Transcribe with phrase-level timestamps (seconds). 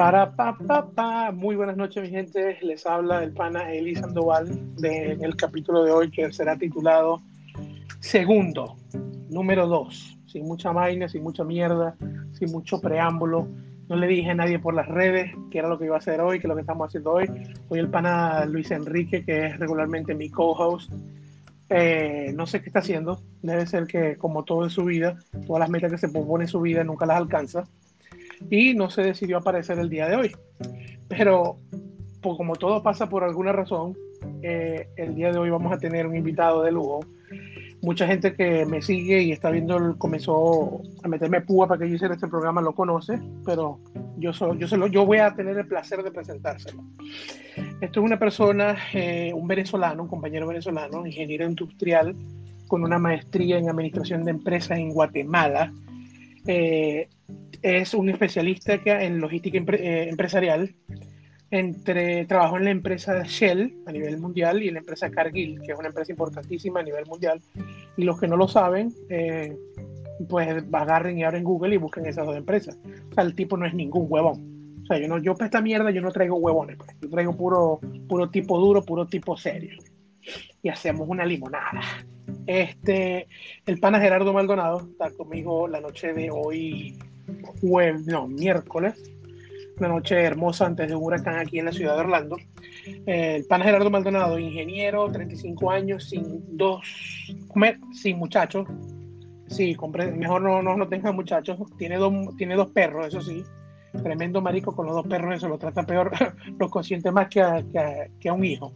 [0.00, 1.30] Para pa, pa, pa.
[1.30, 2.56] Muy buenas noches, mi gente.
[2.62, 7.20] Les habla el pana Eli Sandoval del capítulo de hoy que será titulado
[7.98, 8.78] Segundo,
[9.28, 10.16] número dos.
[10.26, 11.96] Sin mucha vaina, sin mucha mierda,
[12.32, 13.46] sin mucho preámbulo.
[13.90, 16.22] No le dije a nadie por las redes que era lo que iba a hacer
[16.22, 17.28] hoy, que es lo que estamos haciendo hoy.
[17.68, 20.90] Hoy el pana Luis Enrique, que es regularmente mi co-host,
[21.68, 23.20] eh, no sé qué está haciendo.
[23.42, 26.48] Debe ser que, como todo en su vida, todas las metas que se propone en
[26.48, 27.66] su vida nunca las alcanza
[28.48, 30.32] y no se decidió aparecer el día de hoy.
[31.08, 31.58] Pero
[32.20, 33.96] pues, como todo pasa por alguna razón,
[34.42, 37.00] eh, el día de hoy vamos a tener un invitado de lujo.
[37.82, 41.94] Mucha gente que me sigue y está viendo, comenzó a meterme púa para que yo
[41.94, 43.78] hiciera este programa, lo conoce, pero
[44.18, 46.82] yo, yo, yo voy a tener el placer de presentárselo.
[47.80, 52.14] Esto es una persona, eh, un venezolano, un compañero venezolano, ingeniero industrial,
[52.68, 55.72] con una maestría en administración de empresas en Guatemala.
[56.46, 57.08] Eh,
[57.62, 60.74] es un especialista en logística eh, empresarial.
[61.52, 65.72] Entre, trabajó en la empresa Shell a nivel mundial y en la empresa Cargill, que
[65.72, 67.40] es una empresa importantísima a nivel mundial.
[67.96, 69.56] Y los que no lo saben, eh,
[70.28, 72.78] pues agarren y abren Google y busquen esas dos empresas.
[73.10, 74.78] O sea, el tipo no es ningún huevón.
[74.82, 76.90] O sea, yo, no, para esta mierda yo no traigo huevones, pues.
[77.00, 79.76] yo traigo puro, puro tipo duro, puro tipo serio.
[80.62, 81.80] Y hacemos una limonada.
[82.50, 83.28] Este,
[83.64, 86.98] el pana Gerardo Maldonado está conmigo la noche de hoy
[87.60, 89.00] jueves, no, miércoles,
[89.78, 92.38] una noche hermosa antes de un huracán aquí en la ciudad de Orlando.
[93.06, 96.80] Eh, el pan Gerardo Maldonado, ingeniero, 35 años, sin dos,
[97.92, 98.66] sin muchachos.
[99.46, 99.76] Sí,
[100.16, 101.56] mejor no, no, no tenga muchachos.
[101.78, 103.44] Tiene dos, tiene dos perros, eso sí.
[104.02, 106.10] Tremendo marico con los dos perros, eso lo trata peor,
[106.58, 107.62] lo consiente más que a,
[108.18, 108.72] que a, un hijo.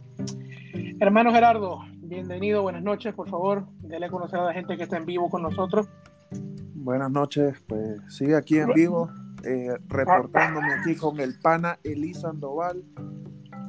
[1.01, 4.97] Hermano Gerardo, bienvenido, buenas noches, por favor, déle a conocer a la gente que está
[4.97, 5.87] en vivo con nosotros.
[6.75, 9.09] Buenas noches, pues sigue aquí en vivo,
[9.43, 12.83] eh, reportándome aquí con el pana Elisa Sandoval,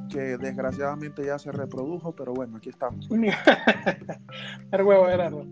[0.09, 3.09] que desgraciadamente ya se reprodujo, pero bueno, aquí estamos.
[4.71, 5.45] el huevo, Gerardo.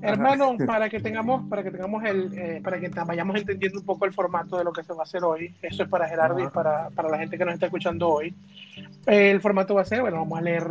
[0.00, 4.04] Hermano, para que tengamos, para que tengamos el, eh, para que vayamos entendiendo un poco
[4.04, 6.48] el formato de lo que se va a hacer hoy, eso es para Gerardo y
[6.48, 8.34] para, para, la gente que nos está escuchando hoy.
[9.06, 10.64] El formato va a ser, bueno, vamos a leer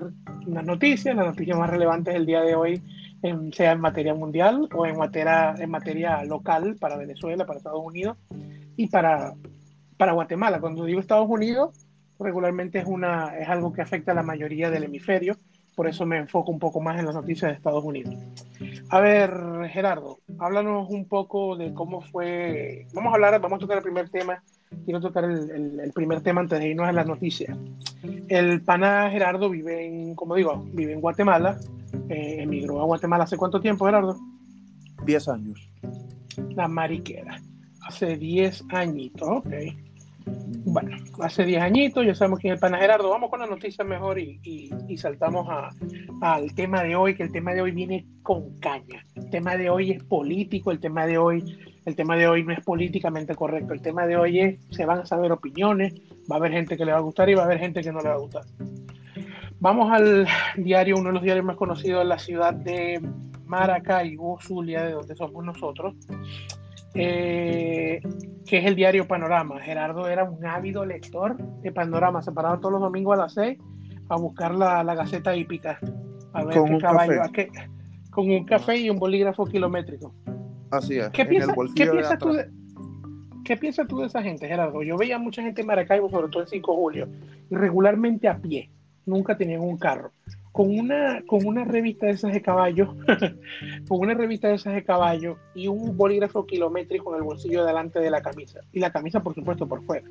[0.46, 2.82] unas noticias, las noticias más relevantes del día de hoy
[3.52, 8.18] sea en materia mundial o en materia, en materia local para Venezuela, para Estados Unidos
[8.76, 9.34] y para,
[9.98, 10.60] para Guatemala.
[10.60, 11.88] Cuando digo Estados Unidos,
[12.20, 15.36] regularmente es, una, es algo que afecta a la mayoría del hemisferio,
[15.76, 18.16] por eso me enfoco un poco más en las noticias de Estados Unidos.
[18.90, 19.32] A ver,
[19.70, 22.88] Gerardo, háblanos un poco de cómo fue.
[22.94, 24.42] Vamos a hablar, vamos a tocar el primer tema.
[24.86, 27.58] Quiero tocar el, el, primer tema antes de irnos a las noticias.
[28.30, 31.58] El pana Gerardo vive en, como digo, vive en Guatemala,
[32.10, 34.18] eh, emigró a Guatemala hace cuánto tiempo, Gerardo?
[35.06, 35.70] Diez años.
[36.56, 37.42] La mariquera.
[37.82, 39.54] Hace diez añitos, ok.
[40.70, 43.10] Bueno, hace diez añitos, ya sabemos quién es el pana Gerardo.
[43.10, 45.70] Vamos con la noticia mejor y, y, saltamos a,
[46.22, 49.06] al tema de hoy, que el tema de hoy viene con caña.
[49.16, 52.54] El tema de hoy es político, el tema de hoy, el tema de hoy no
[52.54, 53.74] es políticamente correcto.
[53.74, 55.94] El tema de hoy es, se van a saber opiniones,
[56.30, 57.92] va a haber gente que le va a gustar y va a haber gente que
[57.92, 58.44] no le va a gustar.
[59.60, 60.28] Vamos al
[60.58, 63.02] diario, uno de los diarios más conocidos de la ciudad de
[63.46, 65.96] Maracaibo, Zulia, de donde somos nosotros,
[66.94, 68.02] eh,
[68.46, 69.60] que es el diario Panorama.
[69.60, 73.58] Gerardo era un ávido lector de Panorama, se paraba todos los domingos a las 6
[74.10, 75.80] a buscar la, Gaceta Hípica,
[76.34, 77.22] a ver con qué caballo,
[78.12, 80.14] con un café y un bolígrafo kilométrico.
[80.72, 81.10] Así es.
[81.10, 81.54] ¿Qué, piensas
[82.20, 82.50] tú de,
[83.44, 84.84] ¿Qué piensas tú de esa gente, Gerardo?
[84.84, 87.10] Yo veía mucha gente en Maracaibo, sobre todo el 5 de julio,
[87.50, 88.70] y regularmente a pie
[89.06, 90.12] nunca tenían un carro.
[90.52, 92.96] Con una, con una revista de esas de caballo,
[93.88, 98.00] con una revista de esas de caballo y un bolígrafo kilométrico en el bolsillo delante
[98.00, 98.62] de la camisa.
[98.72, 100.08] Y la camisa, por supuesto, por fuera.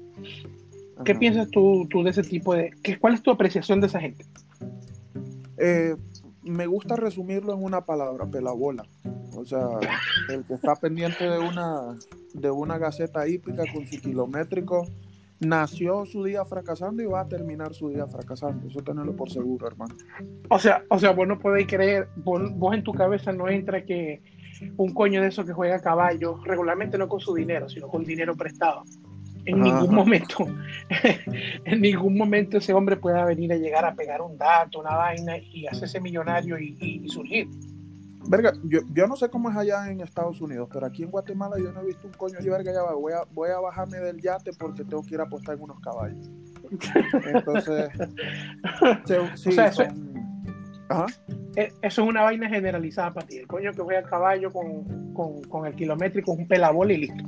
[1.05, 2.71] ¿Qué piensas tú, tú, de ese tipo de...
[2.83, 4.25] ¿qué, ¿Cuál es tu apreciación de esa gente?
[5.59, 5.95] Eh,
[6.43, 8.85] me gusta resumirlo en una palabra, pelabola.
[9.37, 9.67] O sea,
[10.31, 11.97] el que está pendiente de una,
[12.33, 14.87] de una gaceta hípica con su kilométrico
[15.41, 18.67] nació su día fracasando y va a terminar su día fracasando.
[18.69, 19.95] Eso tenerlo por seguro, hermano.
[20.49, 22.43] O sea, o sea, vos no podéis creer, vos,
[22.75, 24.23] en tu cabeza no entra que
[24.77, 28.05] un coño de eso que juega a caballo, regularmente no con su dinero, sino con
[28.05, 28.85] dinero prestado.
[29.45, 30.39] En ningún momento,
[31.65, 35.39] en ningún momento ese hombre pueda venir a llegar a pegar un dato, una vaina
[35.39, 37.49] y hacerse millonario y surgir.
[38.29, 41.57] Verga, yo, yo, no sé cómo es allá en Estados Unidos, pero aquí en Guatemala
[41.59, 43.99] yo no he visto un coño y verga, ya va, voy a, voy a bajarme
[43.99, 46.31] del yate porque tengo que ir a apostar en unos caballos.
[47.27, 47.91] Entonces,
[49.37, 49.85] sí, o sea, eso,
[50.89, 51.07] Ajá.
[51.57, 53.39] E, eso, es una vaina generalizada para ti.
[53.39, 56.99] El coño que juega a caballo con, con, con el kilométrico es un pelabol y
[56.99, 57.25] listo.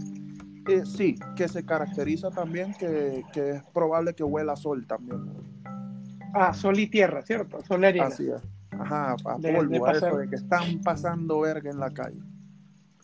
[0.68, 5.18] Eh, sí, que se caracteriza también que, que, es probable que huela sol también.
[6.34, 7.64] Ah, sol y tierra, ¿cierto?
[7.64, 8.06] Sol y arena.
[8.06, 8.42] Así es.
[8.78, 12.18] Ajá, a polvo, de eso de que están pasando verga en la calle.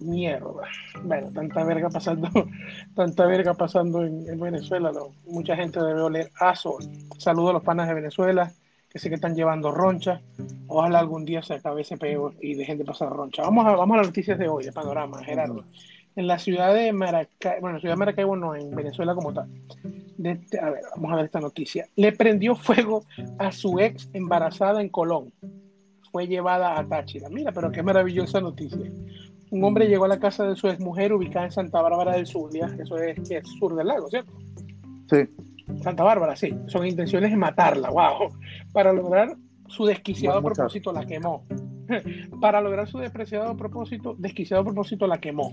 [0.01, 0.69] Mierda.
[1.03, 2.29] Bueno, tanta verga pasando,
[2.95, 4.93] tanta verga pasando en, Venezuela,
[5.27, 6.85] mucha gente debe oler a sol.
[7.19, 8.53] Saludos a los panas de Venezuela,
[8.91, 10.21] que sé que están llevando roncha.
[10.67, 13.43] Ojalá algún día se acabe ese pego y dejen de pasar roncha.
[13.43, 15.65] Vamos a, vamos a las noticias de hoy, de panorama, Gerardo.
[16.17, 19.49] En la ciudad de Maracaibo, bueno, ciudad de Maracaibo no, en Venezuela como tal.
[19.49, 21.87] a ver, vamos a ver esta noticia.
[21.97, 23.05] Le prendió fuego
[23.39, 25.33] a su ex embarazada en Colón.
[26.15, 27.29] Fue llevada a Táchira.
[27.29, 28.89] Mira, pero qué maravillosa noticia.
[29.51, 32.25] Un hombre llegó a la casa de su ex mujer ubicada en Santa Bárbara del
[32.25, 34.33] Zulia, eso es, que es sur del lago, ¿cierto?
[35.11, 35.29] Sí.
[35.83, 36.57] Santa Bárbara, sí.
[36.69, 38.29] Son intenciones de matarla, wow.
[38.73, 39.35] Para lograr
[39.67, 41.45] su desquiciado propósito, la quemó.
[42.41, 45.53] Para lograr su despreciado propósito, desquiciado propósito, la quemó.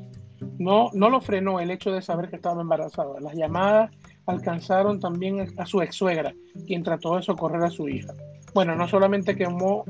[0.59, 3.19] No, no lo frenó el hecho de saber que estaba embarazada.
[3.19, 3.89] Las llamadas
[4.27, 6.35] alcanzaron también a su ex suegra,
[6.67, 8.13] quien trató de socorrer a su hija.
[8.53, 9.85] Bueno, no solamente quemó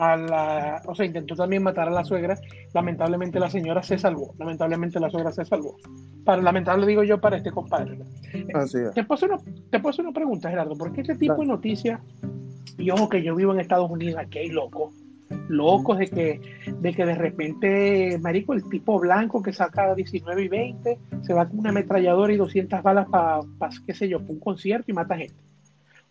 [0.00, 2.38] a la, o sea, intentó también matar a la suegra.
[2.72, 4.34] Lamentablemente la señora se salvó.
[4.38, 5.76] Lamentablemente la suegra se salvó.
[6.24, 7.98] Para lamentable digo yo para este compadre.
[8.54, 8.94] Así es.
[8.94, 9.38] Te hacer una,
[9.70, 10.74] te una pregunta, Gerardo.
[10.74, 12.00] ¿Por qué este tipo de noticias?
[12.78, 14.94] Y ojo que yo vivo en Estados Unidos, aquí hay locos
[15.48, 16.40] locos de que,
[16.80, 21.46] de que de repente, marico, el tipo blanco que saca 19 y 20 se va
[21.46, 23.40] con una ametralladora y 200 balas para,
[23.86, 25.49] qué sé yo, para un concierto y mata gente.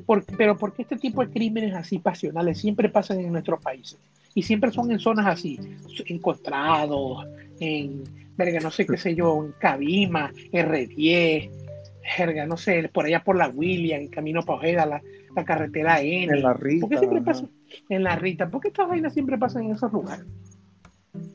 [0.05, 3.99] Por, pero porque este tipo de crímenes así pasionales siempre pasan en nuestros países
[4.33, 5.59] y siempre son en zonas así,
[6.05, 7.25] encontrados,
[7.59, 8.03] en,
[8.37, 11.49] verga, no sé qué sé yo, en Cabima, R10,
[12.17, 15.01] verga, no sé, por allá por la William, camino para Ojeda, la,
[15.35, 16.33] la carretera N.
[16.33, 16.81] En la Rita.
[16.81, 17.45] ¿Por qué siempre pasa
[17.89, 18.49] en la Rita?
[18.49, 20.25] ¿Por qué estas vainas siempre pasan en esos lugares?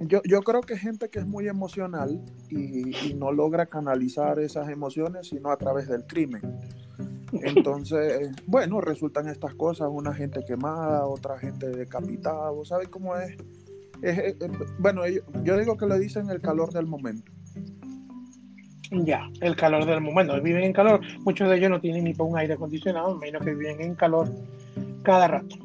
[0.01, 4.69] Yo, yo creo que gente que es muy emocional y, y no logra canalizar esas
[4.69, 6.43] emociones sino a través del crimen.
[7.33, 13.37] Entonces, bueno, resultan estas cosas, una gente quemada, otra gente decapitada, ¿sabes cómo es?
[14.03, 14.37] es,
[14.79, 15.03] bueno,
[15.43, 17.33] yo digo que le dicen el calor del momento.
[18.91, 20.41] Ya, el calor del momento.
[20.41, 21.01] Viven en calor.
[21.25, 24.29] Muchos de ellos no tienen ni para un aire acondicionado, menos que viven en calor
[25.03, 25.64] cada rato.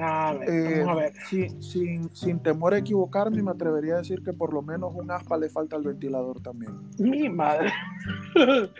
[0.00, 1.12] A ver, vamos a ver.
[1.32, 5.10] Eh, sin, sin, temor a equivocarme, me atrevería a decir que por lo menos un
[5.10, 6.72] aspa le falta al ventilador también.
[6.98, 7.70] Mi madre.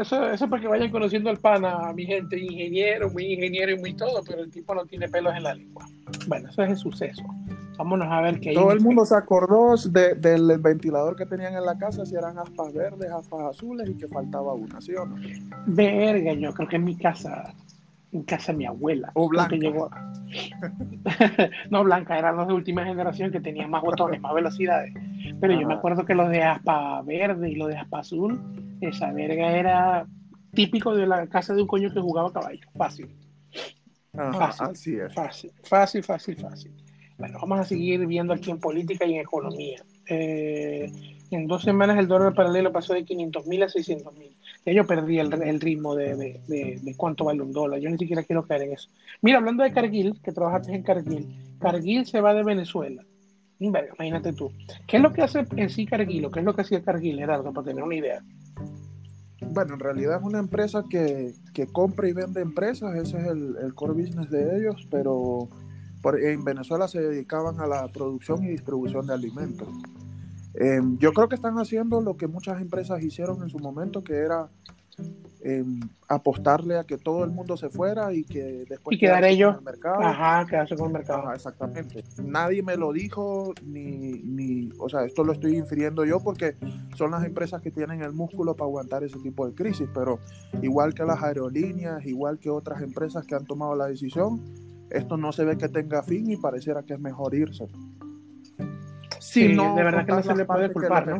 [0.00, 3.94] eso, eso para que vayan conociendo al pana, mi gente, ingeniero, muy ingeniero y muy
[3.94, 5.86] todo, pero el tipo no tiene pelos en la lengua.
[6.28, 7.22] Bueno, eso es el suceso.
[7.78, 11.78] Vámonos a ver qué Todo el mundo se acordó del ventilador que tenían en la
[11.78, 15.16] casa, si eran aspas verdes, aspas azules y que faltaba una, ¿sí o no?
[15.66, 17.54] Verga, yo creo que en mi casa,
[18.12, 19.10] en casa de mi abuela.
[19.14, 19.56] O blanca.
[21.70, 24.92] no, blanca, eran los de última generación que tenían más botones, más velocidades.
[25.40, 28.40] Pero yo me acuerdo que los de aspa verde y los de aspa azul,
[28.80, 30.06] esa verga era
[30.52, 32.66] típico de la casa de un coño que jugaba caballo.
[32.76, 33.08] Fácil.
[34.12, 36.72] fácil, fácil, fácil, fácil, fácil.
[37.18, 39.82] Bueno, vamos a seguir viendo aquí en política y en economía.
[40.08, 40.90] Eh,
[41.30, 44.36] en dos semanas el dólar paralelo pasó de 500 mil a 600 mil.
[44.64, 47.80] Ya yo perdí el, ritmo de, cuánto vale un dólar.
[47.80, 48.88] Yo ni siquiera quiero caer en eso.
[49.20, 51.26] Mira, hablando de Cargill, que trabajaste en Cargill,
[51.58, 53.02] Cargill se va de Venezuela.
[53.58, 54.52] Imagínate tú.
[54.86, 57.18] ¿Qué es lo que hace en sí Cargill o qué es lo que hacía Cargill,
[57.18, 58.22] Gerardo, para tener una idea?
[59.40, 61.34] Bueno, en realidad es una empresa que,
[61.72, 65.48] compra y vende empresas, ese es el, el core business de ellos, pero
[66.20, 69.68] en Venezuela se dedicaban a la producción y distribución de alimentos.
[70.54, 74.14] Em, yo creo que están haciendo lo que muchas empresas hicieron en su momento, que
[74.14, 74.48] era
[75.40, 79.56] em, apostarle a que todo el mundo se fuera y que después y quedar ellos
[79.56, 80.02] el mercado.
[80.02, 81.32] Ajá, quedarse con el mercado.
[81.32, 82.04] exactamente.
[82.22, 86.54] Nadie me lo dijo, ni, ni, o sea, esto lo estoy infiriendo yo porque
[86.96, 90.18] son las empresas que tienen el músculo para aguantar ese tipo de crisis, pero
[90.60, 94.40] igual que las aerolíneas, igual que otras empresas que han tomado la decisión,
[94.90, 97.66] esto no se ve que tenga fin y pareciera que es mejor irse.
[99.32, 101.16] Sí, no, de verdad que no se le puede culpar, ¿no?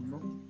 [0.00, 0.42] ¿no?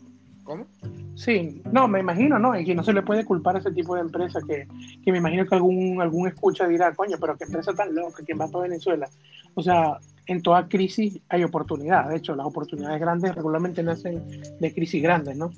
[0.45, 0.67] ¿Cómo?
[1.15, 2.59] Sí, no, me imagino, ¿no?
[2.59, 4.67] Y que no se le puede culpar a ese tipo de empresa que,
[5.05, 8.41] que me imagino que algún, algún escucha dirá, coño, pero qué empresa tan loca, ¿quién
[8.41, 9.11] va para Venezuela?
[9.53, 12.09] O sea, en toda crisis hay oportunidad.
[12.09, 14.27] De hecho, las oportunidades grandes regularmente nacen
[14.59, 15.51] de crisis grandes, ¿no?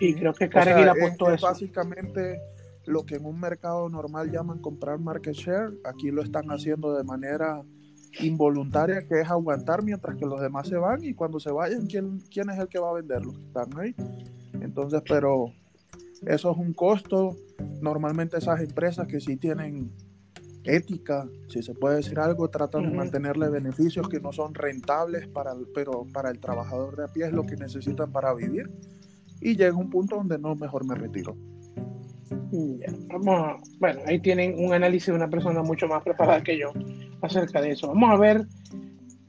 [0.00, 1.46] Y creo que Cargill apuntó eso.
[1.46, 2.40] Básicamente
[2.86, 7.04] lo que en un mercado normal llaman comprar market share, aquí lo están haciendo de
[7.04, 7.62] manera
[8.20, 12.20] involuntaria, que es aguantar mientras que los demás se van y cuando se vayan, ¿quién,
[12.30, 13.24] quién es el que va a vender?
[13.24, 13.94] Los que están ahí.
[14.60, 15.52] Entonces, pero
[16.26, 17.36] eso es un costo.
[17.80, 19.92] Normalmente esas empresas que sí tienen
[20.64, 25.52] ética, si se puede decir algo, tratan de mantenerle beneficios que no son rentables para
[25.52, 28.70] el, pero para el trabajador de a pie es lo que necesitan para vivir
[29.40, 31.36] y llega un punto donde no, mejor me retiro.
[33.08, 36.72] Vamos bueno, ahí tienen un análisis de una persona mucho más preparada que yo
[37.22, 37.88] acerca de eso.
[37.88, 38.46] Vamos a ver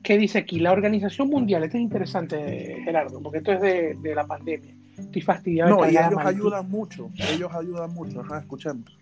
[0.04, 0.60] qué dice aquí.
[0.60, 3.62] La Organización Mundial, esto es interesante, Gerardo, porque esto es
[4.01, 4.74] de, la pandemia.
[4.98, 5.75] Estoy fastidiado.
[5.75, 8.22] No, y ellos ayudan mucho, ellos ayudan mucho.
[8.22, 8.98] Ajá, escuchemos.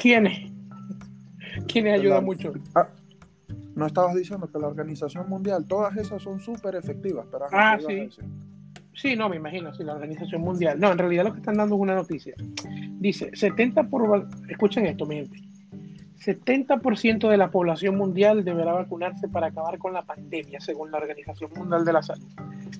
[0.00, 0.50] ¿Quiénes?
[1.66, 2.52] ¿Quiénes ayudan mucho?
[2.74, 2.88] Ah,
[3.74, 7.26] no estabas diciendo que la Organización Mundial, todas esas son súper efectivas.
[7.30, 8.08] Pero ah, sí.
[9.00, 10.80] Sí, no, me imagino, sí, la Organización Mundial.
[10.80, 12.34] No, en realidad lo que están dando es una noticia.
[12.98, 14.28] Dice, 70 por...
[14.48, 15.38] Escuchen esto, mi gente.
[16.18, 21.52] 70% de la población mundial deberá vacunarse para acabar con la pandemia, según la Organización
[21.56, 22.26] Mundial de la Salud.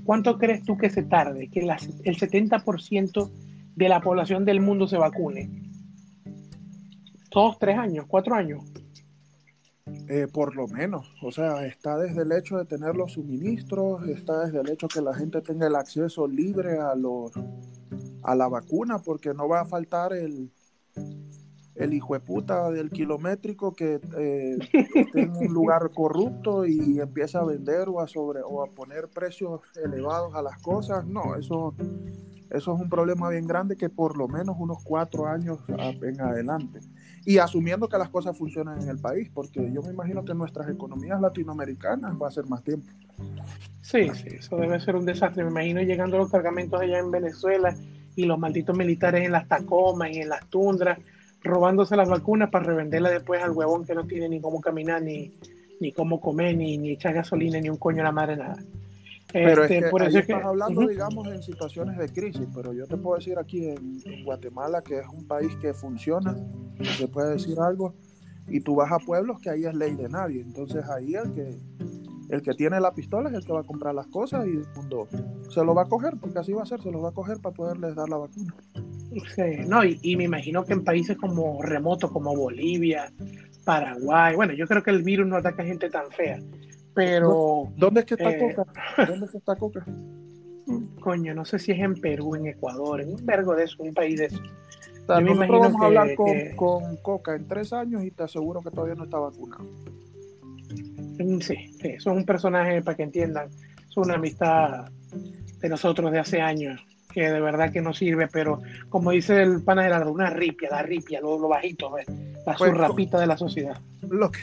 [0.03, 3.31] ¿Cuánto crees tú que se tarde que el 70%
[3.77, 5.49] de la población del mundo se vacune?
[7.31, 8.65] ¿Dos, tres años, cuatro años?
[10.11, 14.47] Eh, por lo menos, o sea, está desde el hecho de tener los suministros, está
[14.47, 17.33] desde el hecho que la gente tenga el acceso libre a los
[18.23, 20.51] a la vacuna, porque no va a faltar el,
[21.75, 27.41] el hijo de puta del kilométrico que eh, esté en un lugar corrupto y empieza
[27.41, 31.07] a vender o a sobre o a poner precios elevados a las cosas.
[31.07, 31.75] No, eso,
[32.49, 36.81] eso es un problema bien grande que por lo menos unos cuatro años en adelante
[37.25, 40.69] y asumiendo que las cosas funcionan en el país, porque yo me imagino que nuestras
[40.69, 42.89] economías latinoamericanas va a ser más tiempo.
[43.83, 45.45] Sí, sí, eso debe ser un desastre.
[45.45, 47.75] Me imagino llegando los cargamentos allá en Venezuela
[48.17, 50.99] y los malditos militares en las Tacomas y en las tundras,
[51.43, 55.33] robándose las vacunas para revenderlas después al huevón que no tiene ni cómo caminar, ni,
[55.81, 58.59] ni cómo comer, ni, ni echar gasolina, ni un coño a la madre, nada.
[59.33, 62.87] Pero es este, que por eso estás hablando, digamos, en situaciones de crisis, pero yo
[62.87, 66.37] te puedo decir aquí en, Guatemala, que es un país que funciona,
[66.97, 67.95] se puede decir algo,
[68.49, 71.57] y tú vas a pueblos que ahí es ley de nadie, entonces ahí el que
[72.31, 74.67] el que tiene la pistola es el que va a comprar las cosas y el
[74.77, 75.09] mundo
[75.49, 77.39] se lo va a coger, porque así va a ser, se lo va a coger
[77.41, 78.55] para poderles dar la vacuna.
[79.35, 83.11] Sí, no, y, y me imagino que en países como remotos, como Bolivia,
[83.65, 86.39] Paraguay, bueno, yo creo que el virus no ataca a gente tan fea,
[86.99, 87.69] pero.
[87.77, 89.07] ¿Dónde es que está eh, Coca?
[89.07, 89.87] ¿Dónde es que está Coca?
[91.01, 93.95] Coño, no sé si es en Perú, en Ecuador, en un vergo de eso, un
[93.95, 94.43] país de eso.
[95.07, 99.05] nosotros vamos a hablar con, Coca en tres años y te aseguro que todavía no
[99.05, 99.63] está vacunado.
[101.21, 103.49] Mm, sí, sí, eso es un personaje para que entiendan.
[103.89, 104.91] Es una amistad
[105.61, 109.63] de nosotros de hace años que de verdad que no sirve, pero como dice el
[109.63, 113.81] pana una ripia, la ripia, lo, lo bajito, la pues, surrapita de la sociedad.
[114.03, 114.41] Lo que,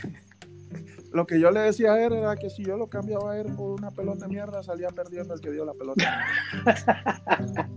[1.15, 3.47] lo que yo le decía a él era que si yo lo cambiaba a él
[3.55, 6.25] por una pelota de mierda, salía perdiendo el que dio la pelota.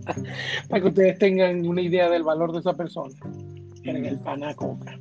[0.69, 3.15] Para que ustedes tengan una idea del valor de esa persona.
[3.83, 4.19] En el
[4.57, 4.99] coca.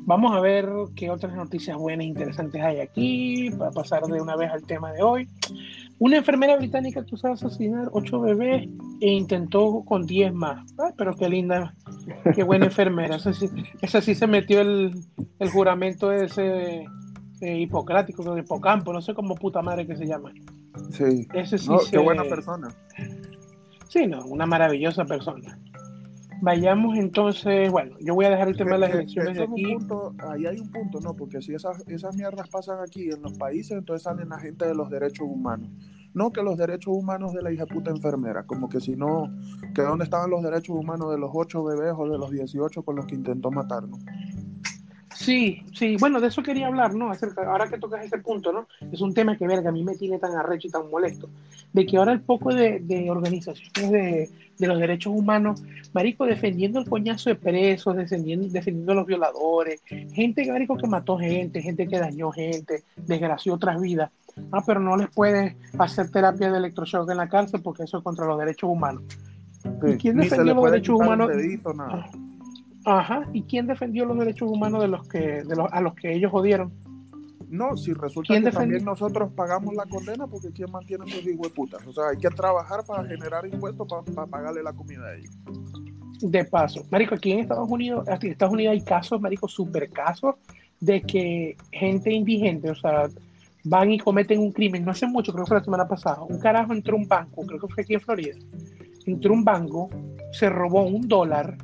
[0.00, 4.34] Vamos a ver qué otras noticias buenas e interesantes hay aquí, para pasar de una
[4.34, 5.28] vez al tema de hoy.
[6.00, 8.68] Una enfermera británica acusada de asesinar ocho bebés
[9.00, 10.74] e intentó con diez más.
[10.98, 11.72] pero qué linda,
[12.34, 13.14] qué buena enfermera.
[13.14, 13.48] Esa sí,
[13.80, 14.92] esa sí se metió el,
[15.38, 16.84] el juramento de ese
[17.40, 20.32] eh, hipocrático, de hipocampo, no sé cómo puta madre que se llama.
[20.90, 22.68] Sí, Ese sí qué buena persona.
[23.88, 25.58] Sí, no, una maravillosa persona.
[26.42, 29.76] Vayamos entonces, bueno, yo voy a dejar el tema de las elecciones de aquí.
[30.28, 31.14] ahí hay un punto, ¿no?
[31.14, 34.74] Porque si esas, esas mierdas pasan aquí en los países, entonces salen la gente de
[34.74, 35.70] los derechos humanos.
[36.12, 39.30] No que los derechos humanos de la hija puta enfermera, como que si no,
[39.74, 42.96] que dónde estaban los derechos humanos de los ocho bebés o de los 18 con
[42.96, 44.00] los que intentó matarnos.
[45.16, 47.10] Sí, sí, bueno, de eso quería hablar, ¿no?
[47.46, 48.68] ahora que tocas ese punto, ¿no?
[48.92, 51.28] Es un tema que, verga, a mí me tiene tan arrecho y tan molesto,
[51.72, 55.62] de que ahora el poco de, organizaciones de, los derechos humanos,
[55.94, 59.82] marico, defendiendo el coñazo de presos, defendiendo, defendiendo a los violadores,
[60.12, 64.10] gente, marico, que mató gente, gente que dañó gente, desgració otras vidas,
[64.52, 68.04] ah, pero no les puede hacer terapia de electroshock en la cárcel porque eso es
[68.04, 69.02] contra los derechos humanos.
[69.86, 71.30] ¿Y quién defendió los derechos humanos?
[72.86, 76.14] Ajá, ¿y quién defendió los derechos humanos de los que de los, a los que
[76.14, 76.72] ellos jodieron?
[77.48, 81.84] No, si resulta que también nosotros pagamos la condena porque ¿quién mantiene a esos putas?
[81.84, 85.34] O sea, hay que trabajar para generar impuestos para, pagarle la comida a ellos.
[86.20, 90.36] De paso, Marico, aquí en Estados Unidos, en Estados Unidos hay casos, Marico, super casos
[90.78, 93.08] de que gente indigente, o sea,
[93.64, 94.84] van y cometen un crimen.
[94.84, 96.22] No hace mucho, creo que fue la semana pasada.
[96.22, 98.36] Un carajo entró a un banco, creo que fue aquí en Florida.
[99.06, 99.90] Entró a un banco,
[100.30, 101.58] se robó un dólar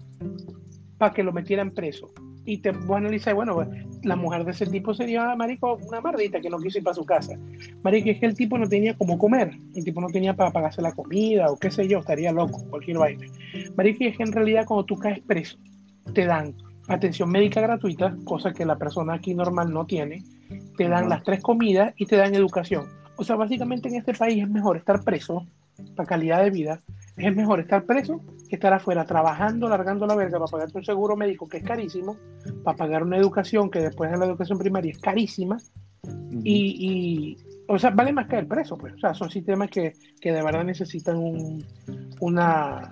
[1.02, 2.12] para que lo metieran preso.
[2.44, 3.66] Y te voy a analizar, bueno, pues,
[4.04, 7.04] la mujer de ese tipo sería, marico, una mardita que no quiso ir para su
[7.04, 7.37] casa.
[7.82, 10.80] Marico, es que el tipo no tenía cómo comer, el tipo no tenía para pagarse
[10.80, 13.26] la comida o qué sé yo, estaría loco, cualquier vaina.
[13.76, 15.59] Marico, es que en realidad cuando tú caes preso,
[16.14, 16.54] te dan
[16.87, 20.23] atención médica gratuita, cosa que la persona aquí normal no tiene,
[20.76, 22.87] te dan las tres comidas y te dan educación.
[23.16, 25.44] O sea, básicamente en este país es mejor estar preso
[25.97, 26.80] para calidad de vida
[27.16, 31.16] es mejor estar preso que estar afuera trabajando, largando la verga para pagarte un seguro
[31.16, 32.16] médico que es carísimo,
[32.64, 35.59] para pagar una educación que después de la educación primaria es carísima,
[36.45, 37.37] y,
[37.69, 38.95] o sea, vale más que el preso, pues.
[38.95, 41.64] O sea, son sistemas que, que de verdad necesitan un,
[42.21, 42.90] una,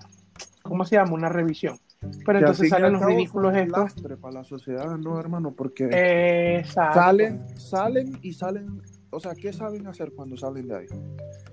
[0.62, 1.14] ¿cómo se llama?
[1.14, 1.76] Una revisión.
[2.24, 3.94] Pero entonces salen los ridículos estos.
[4.20, 10.12] para la sociedad, no, hermano, porque salen, salen y salen o sea, ¿qué saben hacer
[10.12, 10.86] cuando salen de ahí?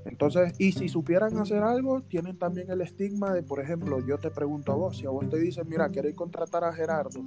[0.06, 4.32] Entonces, y si supieran hacer algo, tienen también el estigma de, por ejemplo, yo te
[4.32, 7.24] pregunto a vos, si a vos te dicen, mira, queréis contratar a Gerardo,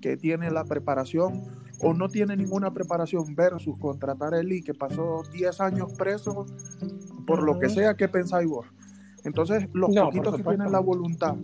[0.00, 1.44] que tiene la preparación
[1.80, 6.46] o no tiene ninguna preparación, versus contratar a Eli, que pasó 10 años preso,
[7.26, 8.66] por lo que sea, ¿qué pensáis vos?
[9.24, 11.34] Entonces, los poquitos que tienen la voluntad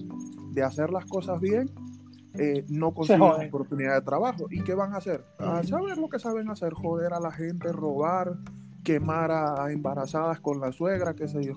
[0.52, 1.70] de hacer las cosas bien,
[2.34, 4.46] eh, no consiguen oportunidad de trabajo.
[4.50, 5.25] ¿Y qué van a hacer?
[5.38, 8.34] A saber lo que saben hacer, joder a la gente, robar,
[8.84, 11.54] quemar a embarazadas con la suegra, qué sé yo.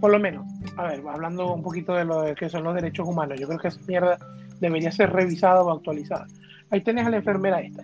[0.00, 3.40] Por lo menos, a ver, hablando un poquito de lo que son los derechos humanos,
[3.40, 4.18] yo creo que esa mierda
[4.60, 6.26] debería ser revisada o actualizada.
[6.70, 7.82] Ahí tenés a la enfermera esta.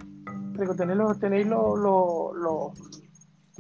[0.77, 1.79] tenéis, los, tenéis los,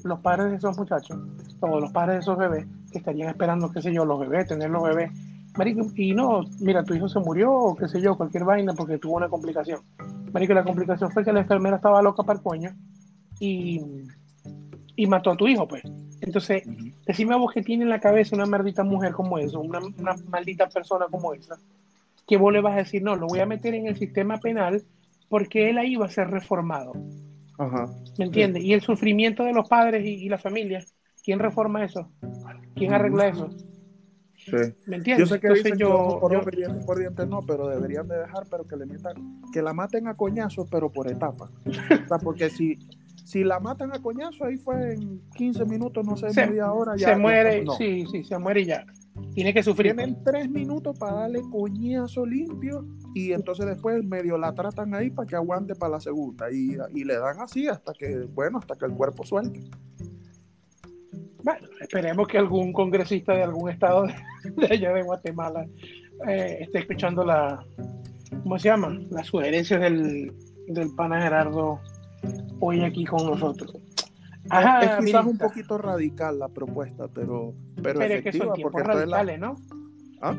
[0.05, 1.19] los padres de esos muchachos,
[1.61, 4.69] o los padres de esos bebés, que estarían esperando, qué sé yo, los bebés, tener
[4.69, 5.11] los bebés
[5.57, 8.99] Marico, y no, mira, tu hijo se murió o qué sé yo, cualquier vaina porque
[8.99, 9.81] tuvo una complicación.
[10.33, 12.71] Marico, la complicación fue que la enfermera estaba loca para el coño
[13.39, 13.81] y,
[14.97, 15.83] y mató a tu hijo, pues.
[16.23, 16.63] Entonces,
[17.07, 20.15] decime a vos que tiene en la cabeza una maldita mujer como esa, una, una,
[20.29, 21.57] maldita persona como esa,
[22.27, 24.83] que vos le vas a decir, no, lo voy a meter en el sistema penal
[25.29, 26.93] porque él ahí va a ser reformado.
[27.59, 27.91] Ajá.
[28.19, 28.63] ¿Me entiendes?
[28.65, 30.83] Y el sufrimiento de los padres y, y la familia,
[31.23, 32.11] ¿quién reforma eso?
[32.75, 33.51] ¿Quién arregla eso?
[34.87, 35.29] ¿Me entiendes?
[35.29, 36.41] Yo sé que dicen yo, por, yo...
[36.87, 40.15] por dientes no, pero deberían de dejar, pero que le metan, que la maten a
[40.15, 41.51] coñazos, pero por etapas.
[41.67, 42.79] o sea, porque si,
[43.25, 47.09] si la matan a coñazo, ahí fue en 15 minutos, no sé, media hora, ya.
[47.09, 48.85] Se muere, sí, sí, se muere y ya.
[49.35, 49.95] Tiene que sufrir.
[49.95, 55.27] Tienen tres minutos para darle coñazo limpio y entonces después medio la tratan ahí para
[55.27, 58.87] que aguante para la segunda y, y le dan así hasta que, bueno, hasta que
[58.87, 59.61] el cuerpo suelte.
[61.43, 65.67] Bueno, esperemos que algún congresista de algún estado de, allá de Guatemala
[66.29, 67.65] eh, esté escuchando la,
[68.43, 68.99] ¿cómo se llama?
[69.11, 70.33] Las sugerencias del,
[70.69, 71.81] del pana Gerardo
[72.61, 73.77] hoy aquí con nosotros.
[74.51, 78.83] Ajá, es quizás un poquito radical la propuesta, pero, pero, pero es que son tiempos
[78.83, 79.57] radicales, ¿no?
[80.21, 80.37] ¿Ah?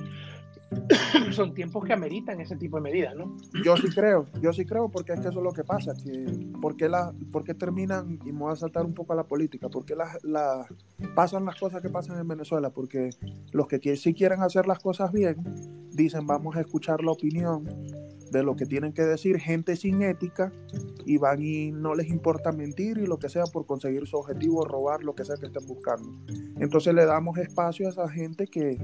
[1.31, 3.36] son tiempos que ameritan ese tipo de medidas, ¿no?
[3.63, 6.25] Yo sí creo, yo sí creo, porque es que eso es lo que pasa, que
[6.62, 7.13] ¿por qué, la,
[7.57, 10.67] terminan, y me voy a saltar un poco a la política, por qué la,
[11.15, 12.69] pasan las cosas que pasan en Venezuela?
[12.69, 13.12] Porque
[13.51, 15.38] los que sí quieren hacer las cosas bien,
[15.91, 17.65] dicen vamos a escuchar la opinión
[18.34, 20.52] de lo que tienen que decir gente sin ética
[21.06, 24.65] y van y no les importa mentir y lo que sea por conseguir su objetivo,
[24.65, 26.10] robar lo que sea que estén buscando.
[26.58, 28.84] Entonces le damos espacio a esa gente que,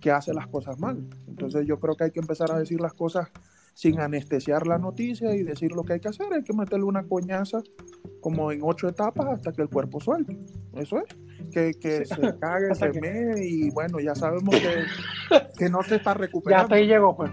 [0.00, 1.08] que hace las cosas mal.
[1.26, 3.28] Entonces yo creo que hay que empezar a decir las cosas
[3.74, 6.26] sin anestesiar la noticia y decir lo que hay que hacer.
[6.32, 7.62] Hay que meterle una coñaza
[8.20, 10.38] como en ocho etapas hasta que el cuerpo suelte.
[10.74, 11.50] Eso es.
[11.50, 14.84] Que, que se cague, se me y bueno, ya sabemos que,
[15.56, 16.60] que, no se está recuperando.
[16.60, 17.30] Ya hasta ahí llegó, pues.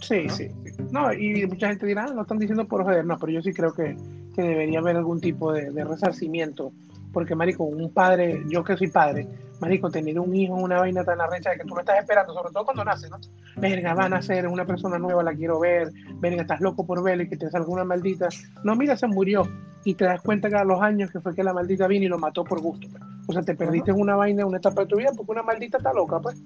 [0.00, 0.48] Sí, sí.
[0.90, 3.52] No, y mucha gente dirá, ah, no están diciendo por joder, no, pero yo sí
[3.52, 3.96] creo que,
[4.34, 6.72] que debería haber algún tipo de, de resarcimiento
[7.12, 9.26] porque, marico, un padre, yo que soy padre,
[9.60, 12.52] marico, tener un hijo, una vaina tan arrecha de que tú me estás esperando, sobre
[12.52, 13.16] todo cuando nace, ¿no?
[13.56, 17.24] Verga, va a nacer una persona nueva, la quiero ver, verga, estás loco por verla
[17.24, 18.28] y que te salga una maldita.
[18.62, 19.42] No, mira, se murió.
[19.84, 22.08] Y te das cuenta que a los años que fue que la maldita vino y
[22.08, 22.86] lo mató por gusto.
[22.90, 23.02] Pues.
[23.26, 25.42] O sea, te perdiste en una vaina, en una etapa de tu vida porque una
[25.42, 26.42] maldita está loca, pues.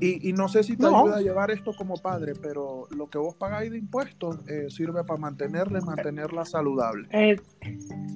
[0.00, 3.34] Y, no sé si te ayuda a llevar esto como padre, pero lo que vos
[3.34, 7.08] pagáis de impuestos eh, sirve para mantenerla y mantenerla saludable.
[7.10, 7.36] Eh,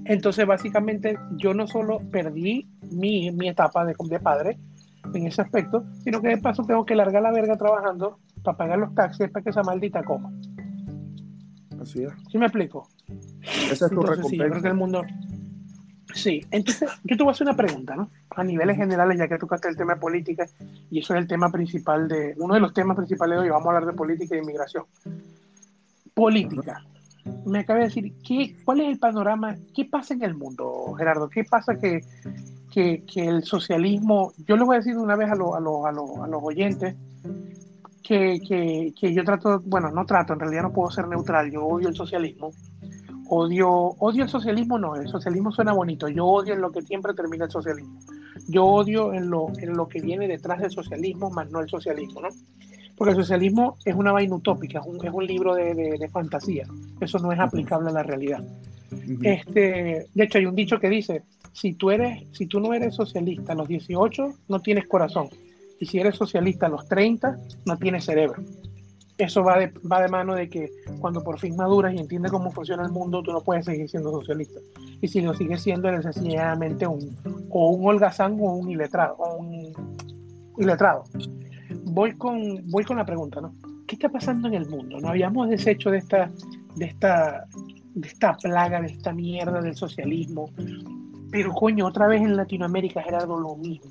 [0.05, 4.59] entonces, básicamente, yo no solo perdí mi, mi etapa de, de, padre
[5.15, 8.79] en ese aspecto, sino que de paso tengo que largar la verga trabajando para pagar
[8.79, 10.33] los taxis para que esa maldita coma.
[11.81, 12.13] Así es.
[12.31, 12.89] ¿Sí me explico?
[13.71, 14.29] Esa es tu recompensa.
[14.29, 15.03] Sí, yo creo que el mundo
[16.15, 18.11] Sí, entonces yo te voy a hacer una pregunta, ¿no?
[18.35, 20.47] A niveles generales, ya que tocaste el tema de política,
[20.91, 23.67] y eso es el tema principal de, uno de los temas principales de hoy, vamos
[23.67, 24.85] a hablar de política y inmigración.
[26.15, 26.83] Política.
[27.45, 29.57] Me acaba de decir, ¿qué, ¿cuál es el panorama?
[29.75, 31.29] ¿Qué pasa en el mundo, Gerardo?
[31.29, 32.01] ¿Qué pasa que,
[32.73, 36.43] que, el socialismo, yo le voy a decir una vez a, a, a, a los
[36.43, 36.95] oyentes,
[38.03, 41.67] que, que, que yo trato, bueno, no trato, en realidad no puedo ser neutral, yo
[41.67, 42.53] odio el socialismo,
[43.29, 47.15] odio, odio el socialismo, no, el socialismo suena bonito, yo odio en lo que siempre
[47.15, 47.99] termina el socialismo.
[48.49, 52.21] Yo odio en lo, en lo que viene detrás del socialismo, más no el socialismo,
[52.21, 52.29] ¿no?
[52.97, 56.67] Porque el socialismo es una vaina utópica, es un, es un libro de, de, fantasía,
[57.01, 58.43] eso no es aplicable a la realidad.
[59.23, 62.95] este, de hecho, hay un dicho que dice, si tú, eres, si tú no eres
[62.95, 65.29] socialista a los 18, no tienes corazón.
[65.81, 67.37] Y si eres socialista a los 30,
[67.67, 68.43] no tienes cerebro.
[69.19, 72.53] Eso va de, va de mano de que cuando por fin maduras y entiendes cómo
[72.53, 74.61] funciona el mundo, tú no puedes seguir siendo socialista.
[75.01, 77.17] Y si lo sigues siendo, eres sencillamente un,
[77.51, 79.17] o un holgazán o un iletrado.
[79.17, 79.73] O un
[80.57, 81.03] iletrado.
[81.85, 83.53] Voy con, voy con la pregunta, ¿no?
[83.89, 85.01] ¿Qué está pasando en el mundo?
[85.01, 86.31] ¿No habíamos deshecho de esta,
[86.77, 87.45] de esta,
[87.95, 90.51] de esta plaga, de esta mierda del socialismo?
[91.33, 93.91] Pero coño, otra vez en Latinoamérica era algo lo mismo.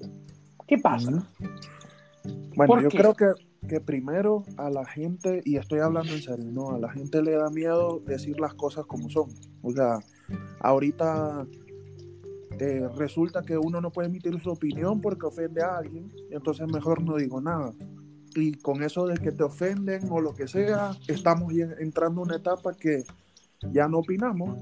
[0.67, 1.11] ¿Qué pasa?
[2.55, 3.25] Bueno, yo creo que,
[3.67, 6.71] que, primero a la gente, y estoy hablando en serio, ¿no?
[6.71, 9.29] A la gente le da miedo decir las cosas como son.
[9.61, 9.99] O sea,
[10.61, 11.45] ahorita
[12.59, 17.03] eh, resulta que uno no puede emitir su opinión porque ofende a alguien, entonces mejor
[17.03, 17.71] no digo nada.
[18.35, 22.37] Y con eso de que te ofenden o lo que sea, estamos entrando en una
[22.37, 23.03] etapa que
[23.71, 24.59] ya no opinamos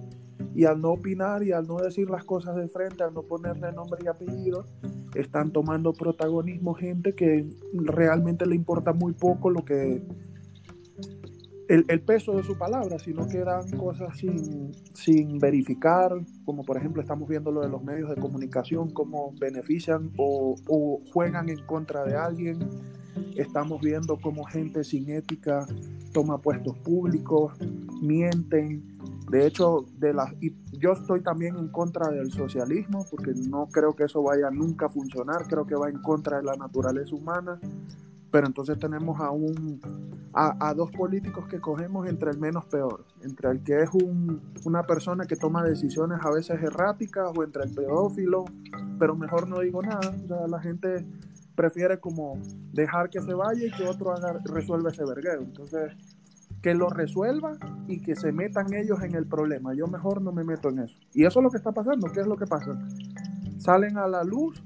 [0.54, 3.72] y al no opinar y al no decir las cosas de frente, al no ponerle
[3.72, 4.66] nombre y apellido,
[5.14, 10.02] están tomando protagonismo gente que realmente le importa muy poco lo que
[11.68, 16.12] el, el peso de su palabra, sino que dan cosas sin, sin, verificar,
[16.46, 21.02] como por ejemplo estamos viendo lo de los medios de comunicación, cómo benefician o, o
[21.12, 22.60] juegan en contra de alguien.
[23.36, 25.66] Estamos viendo cómo gente sin ética
[26.14, 27.54] toma puestos públicos,
[28.02, 28.84] mienten,
[29.30, 30.32] de hecho, de la,
[30.74, 34.90] yo estoy también en contra del socialismo porque no creo que eso vaya nunca a
[34.90, 37.60] funcionar, creo que va en contra de la naturaleza humana,
[38.30, 39.80] pero entonces tenemos a, un,
[40.34, 44.84] a, dos políticos que cogemos entre el menos peor, entre el que es un, una
[44.84, 48.46] persona que toma decisiones a veces erráticas o entre el pedófilo,
[49.00, 51.06] pero mejor no digo nada, o sea, la gente
[51.56, 52.38] prefiere como
[52.74, 55.94] dejar que se vaya y que otro haga, resuelva ese verguero, entonces
[56.66, 57.52] que lo resuelva
[57.88, 59.76] y que se metan ellos en el problema.
[59.76, 60.98] Yo mejor no me meto en eso.
[61.14, 62.08] Y eso es lo que está pasando.
[62.12, 62.76] ¿Qué es lo que pasa?
[63.60, 64.64] Salen a la luz,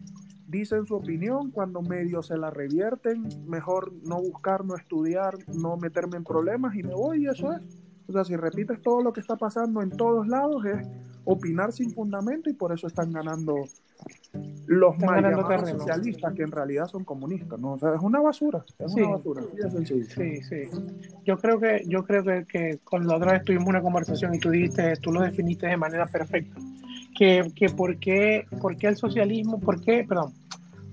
[0.47, 6.15] dicen su opinión, cuando medio se la revierten, mejor no buscar, no estudiar, no meterme
[6.15, 7.59] en problemas y me voy y eso es.
[8.07, 10.87] O sea, si repites todo lo que está pasando en todos lados, es
[11.25, 13.55] opinar sin fundamento y por eso están ganando
[14.67, 17.73] los mal llamados socialistas que en realidad son comunistas, ¿no?
[17.73, 19.41] O sea, es una basura, es una basura,
[19.83, 20.61] sí, sí,
[21.25, 24.39] Yo creo que, yo creo que, que con la otra vez tuvimos una conversación y
[24.39, 26.59] tú dijiste, tú lo definiste de manera perfecta.
[27.17, 30.33] Que, que por qué, por qué el socialismo, por qué, perdón,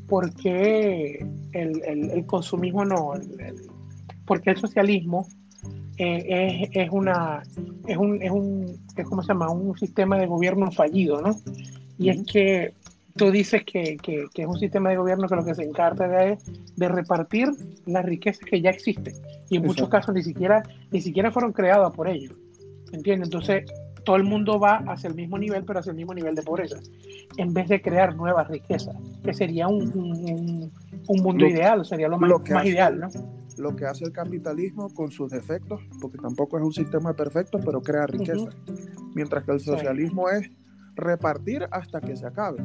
[0.08, 3.54] por qué el, el, el consumismo no, el,
[4.24, 5.26] por qué el socialismo
[5.98, 7.42] eh, es, es, una
[7.86, 11.36] es un, es un es como se llama un sistema de gobierno fallido, ¿no?
[11.98, 12.74] Y es que
[13.16, 16.38] tú dices que, que, es un sistema de gobierno que lo que se encarga de,
[16.76, 17.48] de repartir
[17.86, 19.14] las riquezas que ya existen.
[19.48, 22.34] Y en muchos casos ni siquiera, ni siquiera fueron creadas por ellos.
[22.92, 23.28] ¿Entiendes?
[23.28, 23.64] Entonces,
[24.04, 26.78] todo el mundo va hacia el mismo nivel, pero hacia el mismo nivel de pobreza,
[27.36, 30.72] en vez de crear nuevas riquezas, que sería un, un,
[31.08, 33.08] un mundo ideal, sería lo más, más ideal, ¿no?
[33.58, 37.80] Lo que hace el capitalismo con sus defectos, porque tampoco es un sistema perfecto, pero
[37.80, 38.50] crea riqueza.
[39.14, 40.50] Mientras que el socialismo es
[40.94, 42.64] repartir hasta que se acabe.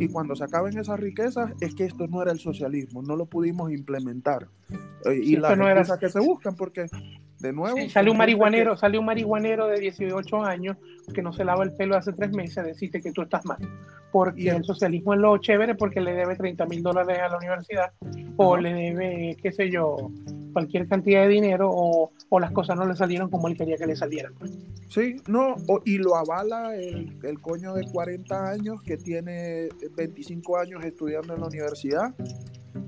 [0.00, 3.26] Y cuando se acaben esas riquezas, es que esto no era el socialismo, no lo
[3.26, 4.48] pudimos implementar.
[5.04, 6.86] Eh, y las riquezas que se buscan, porque
[7.40, 7.76] de nuevo.
[7.88, 10.76] sale un marihuanero, sale un marihuanero de 18 años
[11.14, 13.58] que no se lava el pelo hace tres meses a decirte que tú estás mal.
[14.12, 17.92] Porque el, socialismo es lo chévere porque le debe 30 mil dólares a la universidad
[18.36, 20.10] o le debe, qué sé yo,
[20.52, 23.86] cualquier cantidad de dinero o, o, las cosas no le salieron como él quería que
[23.86, 24.32] le salieran.
[24.88, 30.84] Sí, no, y lo avala el, el, coño de 40 años que tiene 25 años
[30.84, 32.12] estudiando en la universidad,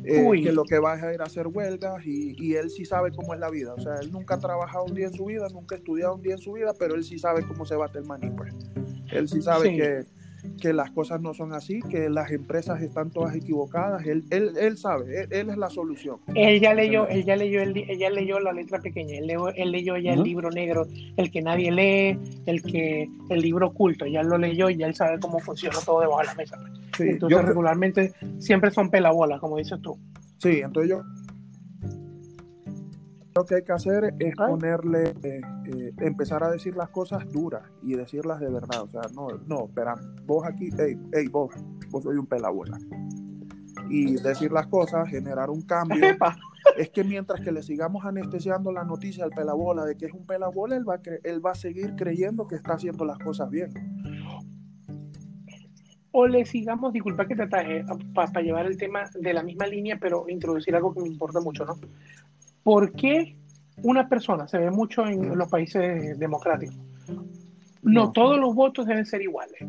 [0.05, 3.13] eh, que lo que va a ir a hacer huelgas y, y, él sí sabe
[3.13, 3.75] cómo es la vida.
[3.75, 6.23] O sea, él nunca ha trabajado un día en su vida, nunca ha estudiado un
[6.23, 8.55] día en su vida, pero él sí sabe cómo se bate el maní, pues.
[9.11, 10.05] Él sí sabe que
[10.63, 14.07] que las cosas no son así, que las empresas están todas equivocadas.
[14.07, 16.19] Él, él, él sabe, él, es la solución.
[16.37, 19.73] Él ya leyó, él ya leyó, el, ella leyó la letra pequeña, él, leyó, él
[19.73, 24.23] leyó ya el libro negro, el que nadie lee, el que el libro oculto, ya
[24.23, 26.57] lo leyó y ya él sabe cómo funciona todo debajo de la mesa.
[27.01, 29.99] entonces regularmente siempre son pelabolas, como dices tú.
[30.39, 31.03] Sí, entonces yo
[33.35, 37.63] lo que hay que hacer es ponerle, eh, eh, empezar a decir las cosas duras
[37.83, 38.83] y decirlas de verdad.
[38.83, 41.55] O sea, no, no, espera, vos aquí, hey, hey, vos,
[41.91, 42.79] vos soy un pelabuela.
[43.89, 45.97] Y decir las cosas, generar un cambio.
[46.77, 50.27] es que mientras que le sigamos anestesiando la noticia al pelabola de que es un
[50.27, 53.71] pelabola, él va a, él va a seguir creyendo que está haciendo las cosas bien.
[56.15, 59.99] O le sigamos, disculpa que te ataje, para llevar el tema de la misma línea,
[59.99, 61.75] pero introducir algo que me importa mucho, ¿no?
[62.63, 63.37] ¿Por qué
[63.83, 66.77] una persona, se ve mucho en los países democráticos,
[67.83, 69.61] no, todos los votos deben ser iguales?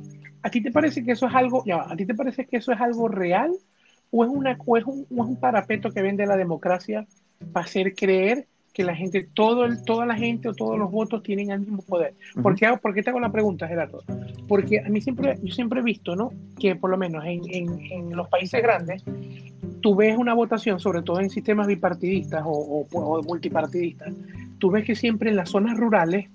[0.43, 2.71] ¿A ti te parece que eso es algo, ya, a ti te parece que eso
[2.71, 3.51] es algo real
[4.11, 7.07] o es, una, o es, un, un parapeto que vende la democracia
[7.51, 11.21] para hacer creer que la gente, todo el, toda la gente o todos los votos
[11.21, 12.15] tienen el mismo poder.
[12.41, 14.03] ¿Por, qué, ¿Por, qué, te hago la pregunta, Gerardo?
[14.47, 16.31] Porque a mí siempre, yo siempre he visto, ¿no?
[16.59, 19.03] Que por lo menos en, en, en los países grandes,
[19.83, 24.13] tú ves una votación, sobre todo en sistemas bipartidistas o, multipartidistas,
[24.57, 26.29] tú ves que siempre en las zonas rurales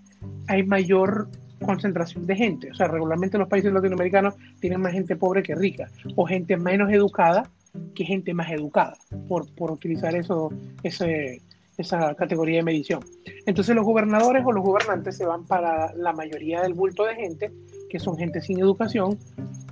[0.48, 1.28] hay mayor
[1.64, 2.70] concentración de gente.
[2.70, 6.92] O sea, regularmente los países latinoamericanos tienen más gente pobre que rica, o gente menos
[6.92, 7.50] educada
[7.94, 8.96] que gente más educada,
[9.28, 10.50] por, utilizar eso,
[10.82, 11.40] ese,
[11.78, 13.00] esa categoría de medición.
[13.46, 17.50] Entonces los gobernadores o los gobernantes se van para la mayoría del bulto de gente,
[17.88, 19.18] que son gente sin educación,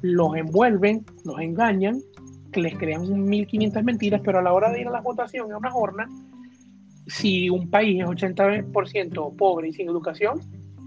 [0.00, 2.00] los envuelven, los engañan,
[2.60, 5.70] les crean 1.500 mentiras, pero a la hora de ir a la votación a una
[5.70, 6.10] jornada,
[7.06, 10.40] si un país es 80% pobre y sin educación,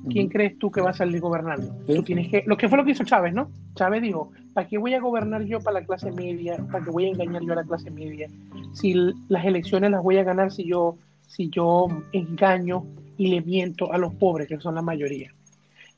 [0.10, 1.73] ¿quién crees tú que va a salir gobernando?
[1.88, 1.95] ¿Sí?
[1.95, 3.49] Tú tienes que, lo que fue lo que hizo Chávez, ¿no?
[3.75, 6.58] Chávez dijo, ¿para qué voy a gobernar yo para la clase media?
[6.71, 8.27] ¿Para qué voy a engañar yo a la clase media?
[8.73, 8.93] Si
[9.27, 12.86] las elecciones las voy a ganar si yo, si yo engaño
[13.17, 15.34] y le miento a los pobres, que son la mayoría.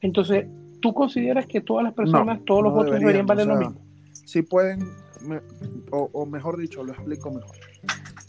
[0.01, 0.47] Entonces,
[0.81, 3.45] ¿tú consideras que todas las personas, no, todos los no votos deberían, deberían valer o
[3.45, 3.81] sea, lo mismo?
[4.25, 4.79] Si pueden,
[5.91, 7.55] o mejor dicho, lo explico mejor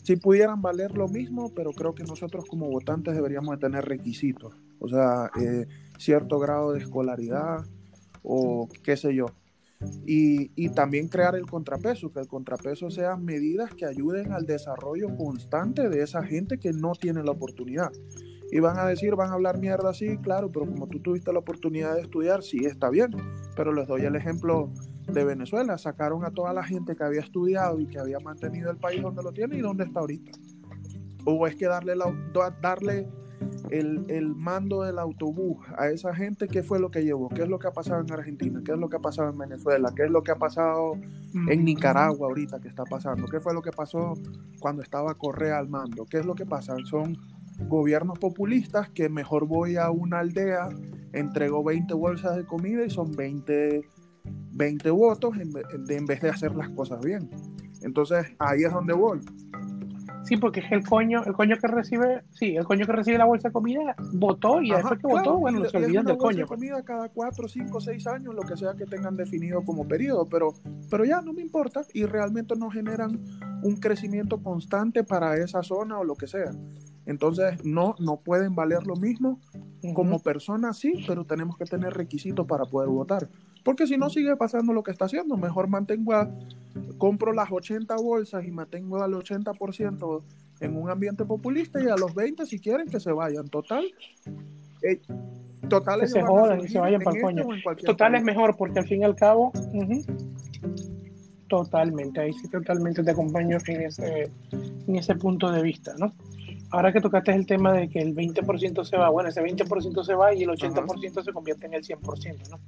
[0.03, 4.55] si pudieran valer lo mismo, pero creo que nosotros como votantes deberíamos de tener requisitos,
[4.79, 5.67] o sea, eh,
[5.99, 7.65] cierto grado de escolaridad
[8.23, 9.27] o qué sé yo.
[10.07, 15.17] Y, y, también crear el contrapeso, que el contrapeso sean medidas que ayuden al desarrollo
[15.17, 17.91] constante de esa gente que no tiene la oportunidad.
[18.53, 21.39] Y van a decir, van a hablar mierda, sí, claro, pero como tú tuviste la
[21.39, 23.11] oportunidad de estudiar, sí, está bien.
[23.57, 24.71] Pero les doy el ejemplo
[25.11, 25.79] de Venezuela.
[25.79, 29.23] Sacaron a toda la gente que había estudiado y que había mantenido el país donde
[29.23, 30.33] lo tiene y donde está ahorita.
[31.25, 32.15] O es que darle, la,
[32.61, 33.09] darle
[33.71, 37.31] el, el, mando del autobús a esa gente, ¿qué fue lo que llevó?
[37.31, 38.61] ¿Qué es lo que ha pasado en Argentina?
[38.63, 39.91] ¿Qué es lo que ha pasado en Venezuela?
[39.97, 40.93] ¿Qué es lo que ha pasado
[41.49, 43.27] en Nicaragua ahorita que está pasando?
[43.29, 44.13] ¿Qué fue lo que pasó
[44.61, 46.05] cuando estaba Correa al mando?
[46.05, 46.77] ¿Qué es lo que pasa?
[46.85, 47.17] Son
[47.61, 50.69] gobiernos populistas que mejor voy a una aldea,
[51.13, 53.83] entrego 20 bolsas de comida y son 20
[54.55, 57.29] 20 votos en, de, en, vez de hacer las cosas bien.
[57.83, 59.21] Entonces ahí es donde voy.
[60.25, 63.19] Sí, porque es que el coño, el coño que recibe, sí, el coño que recibe
[63.19, 66.17] la bolsa de comida votó y Ajá, después que claro, votó, bueno, se olvidan del
[66.17, 66.39] coño.
[66.39, 70.29] De comida cada 4, 5, 6 años, lo que sea que tengan definido como periodo,
[70.29, 70.55] pero,
[70.89, 73.21] pero ya no me importa y realmente no generan
[73.63, 76.53] un crecimiento constante para esa zona o lo que sea.
[77.07, 79.41] Entonces, no, no pueden valer lo mismo.
[79.95, 83.29] Como personas sí, pero tenemos que tener requisitos para poder votar.
[83.65, 86.31] Porque si no sigue pasando lo que está haciendo, mejor mantengo a,
[86.99, 90.23] compro las 80 bolsas y mantengo al 80%
[90.61, 93.49] en un ambiente populista y a los 20 si quieren que se vayan.
[93.49, 93.85] Total.
[94.83, 95.01] Eh,
[95.69, 97.47] total que se jodan y se vayan para el coño.
[97.85, 98.21] Total país.
[98.21, 99.53] es mejor porque al fin y al cabo...
[99.73, 100.33] Uh -huh.
[101.49, 104.31] Totalmente, ahí sí totalmente te acompaño en ese,
[104.87, 106.11] en ese punto de vista, ¿no?
[106.73, 110.15] Ahora que tocaste el tema de que el 20% se va, bueno, ese 20% se
[110.15, 111.23] va y el 80% Ajá.
[111.23, 112.59] se convierte en el 100%, ¿no?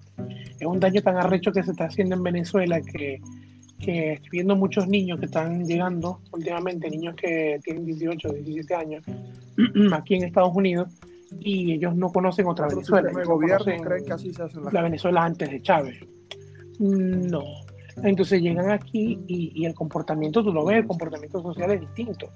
[0.61, 3.21] Es un daño tan arrecho que se está haciendo en Venezuela que,
[3.81, 9.05] que estoy viendo muchos niños que están llegando últimamente, niños que tienen 18, 17 años,
[9.93, 10.93] aquí en Estados Unidos,
[11.40, 13.11] y ellos no conocen otra Venezuela.
[13.11, 15.99] ¿El gobierno creen que así se hace la, la Venezuela antes de Chávez?
[16.79, 17.43] No,
[18.03, 22.29] entonces llegan aquí y, el comportamiento, tú lo ves, el comportamiento social es distinto.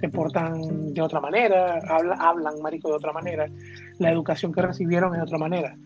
[0.00, 3.46] Se portan de otra manera, habla, hablan, marico, de otra manera.
[3.98, 5.76] La educación que recibieron es de otra manera.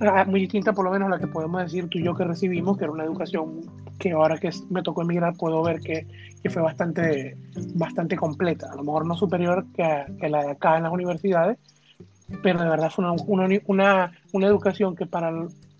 [0.00, 2.24] Ah, muy distinta, por lo menos, a la que podemos decir tú y yo que
[2.24, 3.62] recibimos, que era una educación
[3.98, 6.06] que ahora que me tocó emigrar puedo ver que,
[6.42, 7.36] que fue bastante,
[7.74, 8.70] bastante completa.
[8.70, 11.56] A lo mejor no superior que, que la de acá en las universidades,
[12.42, 15.32] pero de verdad fue una, una, una, una educación que para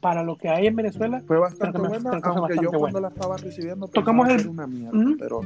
[0.06, 3.00] para lo que hay en Venezuela fue bastante buena, aunque bastante yo cuando buena.
[3.00, 4.46] la estaba recibiendo tocamos el...
[4.46, 5.16] una mierda, -huh.
[5.18, 5.40] pero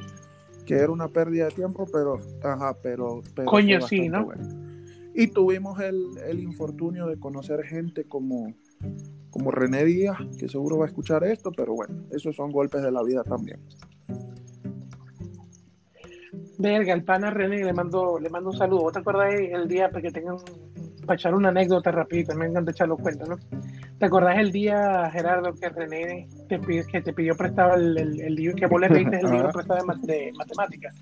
[0.66, 4.26] que era una pérdida de tiempo, pero ajá, pero, pero coño sí, ¿no?
[4.26, 4.46] Buena.
[5.14, 8.52] Y tuvimos el, el, infortunio de conocer gente como
[9.30, 12.92] como René Díaz, que seguro va a escuchar esto, pero bueno, esos son golpes de
[12.92, 13.60] la vida también.
[16.58, 18.92] Verga, el pana René le mando, le mando un saludo.
[18.92, 20.36] ¿Te acuerdas el día para que tengan
[21.06, 22.34] para echar una anécdota rapidita?
[22.34, 23.38] Me encanta echarlo cuenta, ¿no?
[24.00, 28.34] ¿Te acordás el día, Gerardo, que René te, que te pidió prestado el, el, el,
[28.34, 30.98] libro, que vos le pediste el libro prestado de, de, matemáticas?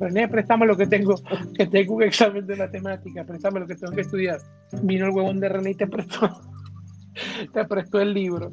[0.00, 1.14] René, préstame lo que tengo,
[1.56, 4.40] que tengo un examen de matemáticas, préstame lo que tengo que estudiar.
[4.82, 6.40] Vino el huevón de René y te prestó,
[7.52, 8.50] te prestó el libro.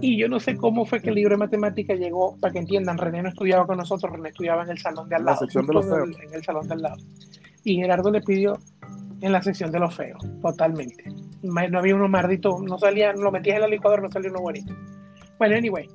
[0.00, 2.98] Y yo no sé cómo fue que el libro de matemáticas llegó, para que entiendan,
[2.98, 5.34] René no estudiaba con nosotros, René estudiaba en el salón de al lado.
[5.34, 6.08] La sección de los feos.
[6.22, 6.96] En el salón de al lado.
[7.64, 8.60] Y Gerardo le pidió
[9.22, 11.02] en la sección de los feos, totalmente
[11.42, 14.74] no había uno maldito, no salía, lo metías en la licuadora, no salía uno bonito.
[15.38, 15.88] Bueno, anyway,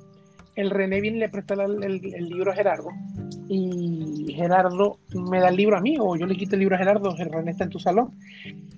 [0.56, 2.88] el René viene y le presta el, el, libro a Gerardo
[3.48, 6.78] y Gerardo me da el libro a mí o yo le quito el libro a
[6.78, 8.12] Gerardo, el René está en tu salón.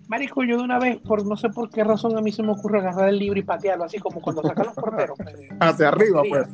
[0.09, 2.53] Marico, yo de una vez, por no sé por qué razón a mí se me
[2.53, 5.19] ocurre agarrar el libro y patearlo, así como cuando sacan los porteros.
[5.61, 6.49] hacia arriba, pues.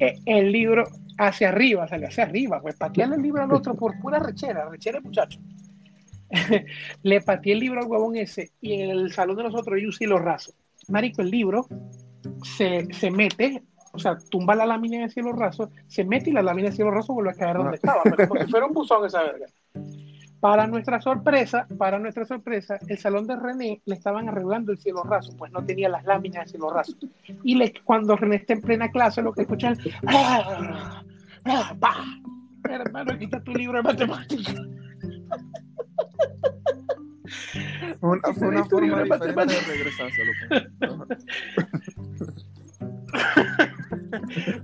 [0.00, 0.84] Eh, el libro
[1.18, 5.00] hacia arriba, sale hacia arriba, pues patearle el libro al otro por pura rechera, rechera
[5.00, 5.38] muchacho.
[7.02, 10.06] le pateé el libro al huevón ese y en el salón de nosotros yo sí
[10.06, 10.52] lo raso.
[10.88, 11.66] Marico, el libro
[12.42, 13.62] se, se mete,
[13.92, 16.90] o sea, tumba la lámina de cielo raso, se mete y la lámina de cielo
[16.90, 17.74] raso vuelve a caer donde ah.
[17.74, 19.46] estaba, pero como si fuera un buzón esa verga.
[20.40, 25.02] Para nuestra sorpresa, para nuestra sorpresa, el salón de René le estaban arreglando el cielo
[25.02, 26.96] raso, pues no tenía las láminas de cielo raso.
[27.44, 31.02] Y le, cuando René está en plena clase, lo que escuchan, ¡ah!
[31.44, 31.74] ¡ah!
[31.78, 31.94] ¡pa!
[32.70, 34.54] Hermano, quita tu libro de matemáticas.
[38.00, 40.32] Una, fue una forma diferente de regresárselo.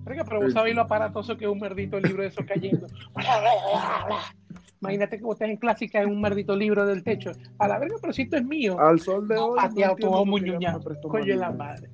[0.27, 2.87] pero vos sabés lo aparatoso que es un merdito libro de eso cayendo.
[4.81, 7.33] Imagínate que vos estás en clásica en un merdito libro del techo.
[7.59, 8.79] A la verga, pero si esto es mío.
[8.79, 9.57] Al sol de hoy.
[9.57, 10.81] Pateado todo muñuñado.
[11.03, 11.89] Coño la madre.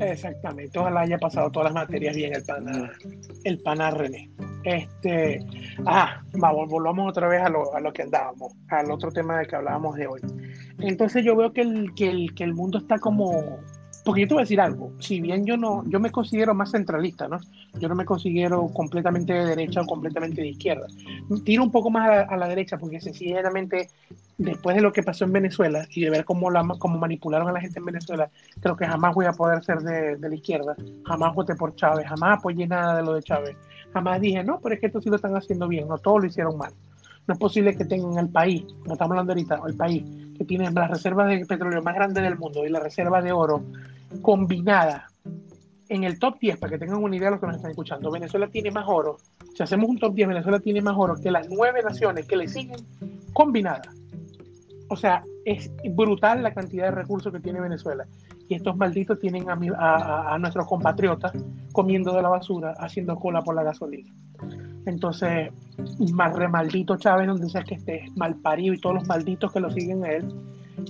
[0.00, 0.78] Exactamente.
[0.78, 2.90] Ojalá haya pasado todas las materias bien el pana,
[3.44, 4.30] el pana René.
[4.64, 5.44] Este,
[5.86, 9.46] ah, vamos, volvamos otra vez a lo, a lo que andábamos, al otro tema del
[9.46, 10.20] que hablábamos de hoy.
[10.80, 13.58] Entonces yo veo que el, que el, que el mundo está como,
[14.04, 16.72] porque yo te voy a decir algo, si bien yo no, yo me considero más
[16.72, 17.38] centralista, ¿no?
[17.78, 20.86] Yo no me considero completamente de derecha o completamente de izquierda.
[21.44, 23.88] Tiro un poco más a la, derecha porque sencillamente
[24.36, 27.52] después de lo que pasó en Venezuela y de ver cómo, la, cómo manipularon a
[27.52, 30.76] la gente en Venezuela, creo que jamás voy a poder ser de, de la izquierda,
[31.06, 33.56] jamás voté por Chávez, jamás apoyé nada de lo de Chávez
[33.92, 36.26] Jamás dije, no, pero es que esto sí lo están haciendo bien, no todos lo
[36.26, 36.72] hicieron mal.
[37.26, 40.04] No es posible que tengan el país, como estamos hablando ahorita, el país
[40.36, 43.62] que tiene las reservas de petróleo más grandes del mundo y la reserva de oro
[44.22, 45.06] combinada
[45.88, 48.10] en el top 10, para que tengan una idea de lo que nos están escuchando.
[48.10, 49.18] Venezuela tiene más oro.
[49.54, 52.46] Si hacemos un top 10, Venezuela tiene más oro que las nueve naciones que le
[52.48, 52.78] siguen
[53.32, 53.94] combinadas.
[54.88, 58.06] O sea, es brutal la cantidad de recursos que tiene Venezuela
[58.50, 61.32] y estos malditos tienen a, a, nuestros compatriotas
[61.70, 64.12] comiendo de la basura, haciendo cola por la gasolina.
[64.86, 65.52] Entonces,
[66.12, 69.60] más re maldito Chávez, donde sea que esté, mal parido y todos los malditos que
[69.60, 70.34] lo siguen a él.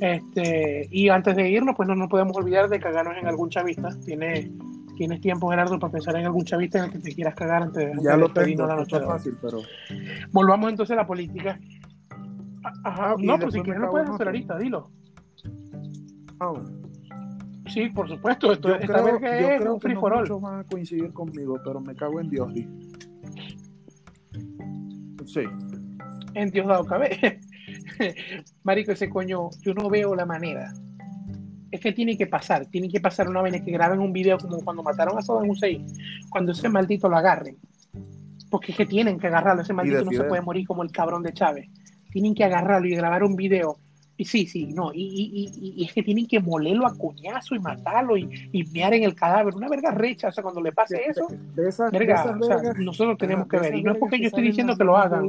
[0.01, 3.91] Este, y antes de irnos, pues no nos podemos olvidar de cagarnos en algún chavista.
[4.07, 4.51] Tiene,
[4.97, 7.95] tienes tiempo, Gerardo, para pensar en algún chavista en el que te quieras cagar antes
[7.95, 9.59] de Ya lo tengo, la noche fácil, pero...
[10.33, 11.61] Volvamos entonces a la política.
[12.85, 14.91] Ajá, no, pues si quieres lo puedes hacer ahorita, dilo.
[16.41, 16.55] Ah,
[17.73, 18.53] Sí, por supuesto.
[18.53, 22.53] Esto, yo creo, que no muchos van a coincidir conmigo, pero me cago en Dios.
[25.27, 25.43] Sí.
[26.35, 27.41] En Dios dado cabe.
[28.65, 30.73] Marico, ese coño, yo no veo la manera.
[31.71, 34.59] Es que tiene que pasar, tiene que pasar una vez que graben un video como
[34.61, 35.87] cuando mataron a Saddam Hussein,
[36.29, 37.57] cuando ese maldito lo agarren.
[38.51, 41.23] Porque es que tienen que agarrarlo, ese maldito no se puede morir como el cabrón
[41.23, 41.69] de Chávez.
[42.11, 43.79] Tienen que agarrarlo y grabar un video
[44.25, 48.65] Sí, sí, no, y, es que tienen que molerlo a cuñazo y matarlo y, y
[48.65, 51.29] mear en el cadáver, una verga recha, o sea, cuando le pase eso,
[51.91, 54.85] verga, o sea, nosotros tenemos que ver, y no es porque yo estoy diciendo que
[54.85, 55.29] lo hagan.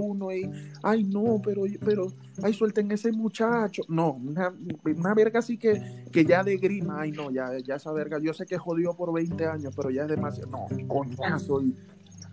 [0.83, 2.07] ay, no, pero, pero,
[2.43, 7.11] ay, suelten ese muchacho, no, una, una verga así que, que ya de grima, ay,
[7.11, 10.09] no, ya, ya esa verga, yo sé que jodió por 20 años, pero ya es
[10.09, 11.75] demasiado, no, coñazo y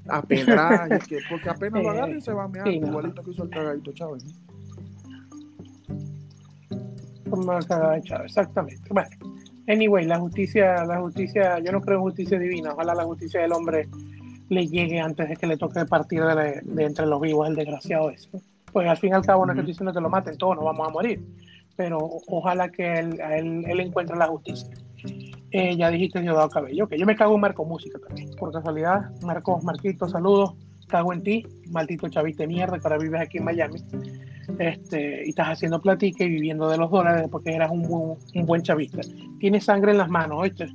[0.08, 3.50] a pedrar, que, porque apenas lo agarren se va a mear, igualito que hizo el
[3.50, 4.24] cagadito Chávez.
[8.24, 8.88] Exactamente.
[8.90, 9.08] Bueno,
[9.68, 12.72] anyway, la justicia, la justicia, yo no creo en justicia divina.
[12.72, 13.88] Ojalá la justicia del hombre
[14.48, 18.30] le llegue antes de que le toque partir de, entre los vivos el desgraciado ese.
[18.72, 20.56] Pues al fin y al cabo no es que estoy diciendo que lo maten, todos
[20.56, 21.22] nos vamos a morir.
[21.76, 24.68] Pero ojalá que él, él, encuentre la justicia.
[25.52, 28.30] Eh, ya dijiste Diosdado Cabello, que yo me cago en Marco Música también.
[28.36, 30.54] Por casualidad, Marcos, Marquito, saludos.
[30.88, 33.78] Cago en ti, maldito chaviste mierda, que ahora vives aquí en Miami
[34.58, 38.62] este, y estás haciendo platica y viviendo de los dólares porque eras un, un buen
[38.62, 39.00] chavista.
[39.38, 40.66] Tienes sangre en las manos, ¿oíste?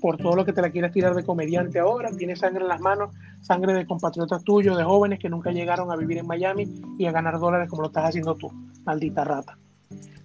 [0.00, 2.80] Por todo lo que te la quieras tirar de comediante ahora, tienes sangre en las
[2.80, 6.66] manos, sangre de compatriotas tuyos, de jóvenes que nunca llegaron a vivir en Miami
[6.98, 8.50] y a ganar dólares como lo estás haciendo tú,
[8.84, 9.56] maldita rata.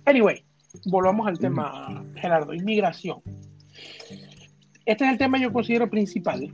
[0.05, 0.43] Anyway,
[0.85, 3.21] volvamos al tema, Gerardo, inmigración.
[4.85, 6.51] Este es el tema yo considero principal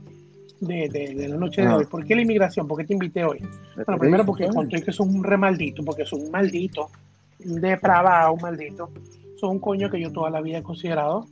[0.64, 1.76] de, la noche de ah.
[1.76, 1.86] hoy.
[1.86, 2.66] ¿Por qué la inmigración?
[2.66, 3.40] ¿Por qué te invité hoy?
[3.74, 6.90] Bueno, primero porque encontré que son un remaldito, porque son un maldito,
[7.38, 8.90] depravado, un maldito.
[9.36, 11.26] Son un coño que yo toda la vida he considerado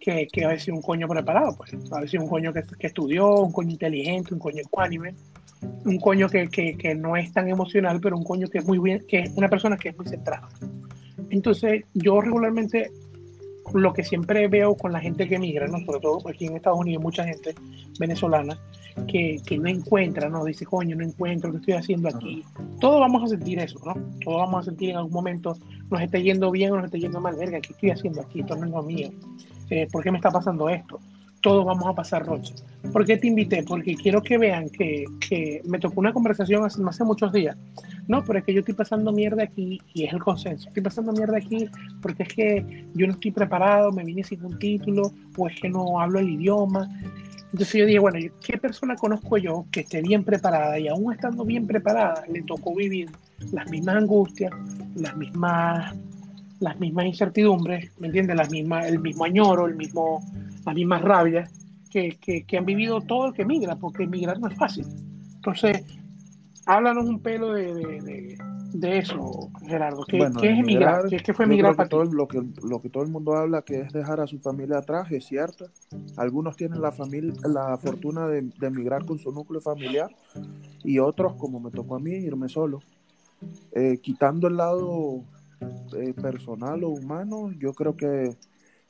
[0.00, 1.74] que, que a sido un coño preparado, pues.
[1.92, 5.14] A sido un coño que, que, estudió, un coño inteligente, un coño ecuánime,
[5.84, 8.78] un coño que, que, que, no es tan emocional, pero un coño que es muy
[8.78, 10.48] bien, que es una persona que es muy centrada.
[11.28, 12.90] Entonces, yo regularmente
[13.74, 15.78] lo que siempre veo con la gente que migra, ¿no?
[15.84, 17.54] sobre todo aquí en Estados Unidos, mucha gente
[17.98, 18.58] venezolana
[19.06, 20.44] que, que no encuentra, ¿no?
[20.44, 22.44] Dice, coño, no encuentro, ¿qué estoy haciendo aquí?
[22.80, 23.94] Todos vamos a sentir eso, ¿no?
[24.24, 25.56] Todos vamos a sentir en algún momento,
[25.90, 28.40] nos está yendo bien o nos está yendo mal, verga, ¿qué estoy haciendo aquí?
[28.40, 29.10] Esto no es lo mío.
[29.70, 30.98] Eh, ¿Por qué me está pasando esto?
[31.40, 32.54] Todos vamos a pasar roche.
[32.92, 33.62] ¿Por qué te invité?
[33.62, 37.56] Porque quiero que vean que, que me tocó una conversación hace, hace muchos días.
[38.08, 40.68] No, pero es que yo estoy pasando mierda aquí y es el consenso.
[40.68, 41.68] Estoy pasando mierda aquí
[42.02, 45.68] porque es que yo no estoy preparado, me vine sin un título o es que
[45.68, 46.88] no hablo el idioma.
[47.52, 51.44] Entonces yo dije, bueno, ¿qué persona conozco yo que esté bien preparada y aún estando
[51.44, 53.10] bien preparada le tocó vivir
[53.52, 54.52] las mismas angustias,
[54.94, 55.96] las mismas,
[56.60, 58.36] las mismas incertidumbres, ¿me entiendes?
[58.36, 60.22] Las mismas, el mismo añoro, el mismo,
[60.64, 61.50] las mismas rabias
[61.90, 64.86] que, que, que han vivido todo el que migra, porque emigrar no es fácil.
[65.36, 65.84] Entonces,
[66.66, 68.38] háblanos un pelo de, de, de,
[68.72, 70.04] de eso, Gerardo.
[70.04, 71.08] ¿Qué, Bueno, ¿qué es emigrar?
[71.08, 71.90] ¿Qué, qué fue emigrar para ti?
[71.90, 74.78] todo lo que lo que todo el mundo habla que es dejar a su familia
[74.78, 75.66] atrás es cierto.
[76.16, 80.14] Algunos tienen la familia la fortuna de, de emigrar con su núcleo familiar
[80.84, 82.80] y otros, como me tocó a mí, irme solo.
[83.72, 85.22] Eh, quitando el lado
[85.96, 88.36] eh, personal o humano, yo creo que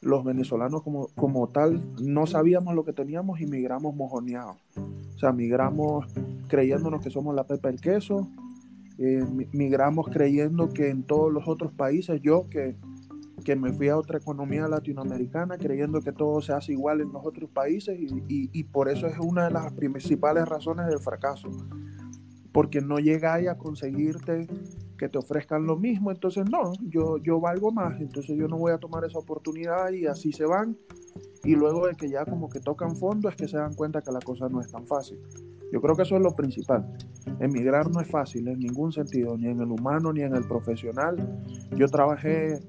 [0.02, 4.56] los venezolanos como, como tal no sabíamos lo que teníamos y migramos mojoneados.
[5.14, 6.06] O sea, migramos
[6.48, 8.26] creyéndonos que somos la pepa del queso,
[8.98, 12.76] eh, mi- migramos creyendo que en todos los otros países, yo que,
[13.44, 17.24] que me fui a otra economía latinoamericana, creyendo que todo se hace igual en los
[17.24, 21.48] otros países y, y- y por eso es una de las principales razones del fracaso,
[22.52, 24.46] porque no llegáis a conseguirte
[25.00, 28.72] que te ofrezcan lo mismo, entonces no, yo, yo valgo más, entonces yo no voy
[28.72, 30.76] a tomar esa oportunidad y así se van
[31.42, 34.12] y luego de que ya como que tocan fondo es que se dan cuenta que
[34.12, 35.18] la cosa no es tan fácil.
[35.72, 36.86] Yo creo que eso es lo principal.
[37.38, 41.16] Emigrar no es fácil en ningún sentido, ni en el humano ni en el profesional.
[41.74, 42.60] Yo trabajé,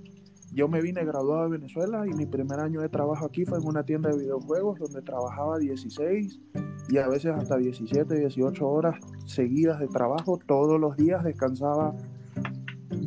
[0.54, 3.68] yo me vine graduado de Venezuela y mi primer año de trabajo aquí fue en
[3.68, 6.40] una tienda de videojuegos donde trabajaba 16
[6.88, 11.94] y a veces hasta 17, 18 horas seguidas de trabajo todos los días, descansaba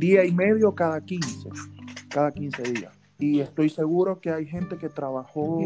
[0.04, 1.48] día y medio cada 15,
[2.10, 2.92] cada 15 días.
[3.18, 5.60] Y estoy seguro que hay gente que trabajó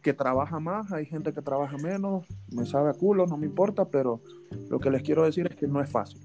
[0.00, 3.84] que trabaja más, hay gente que trabaja menos, me sabe a culo, no me importa,
[3.84, 4.22] pero
[4.70, 6.22] lo que les quiero decir es que no es fácil.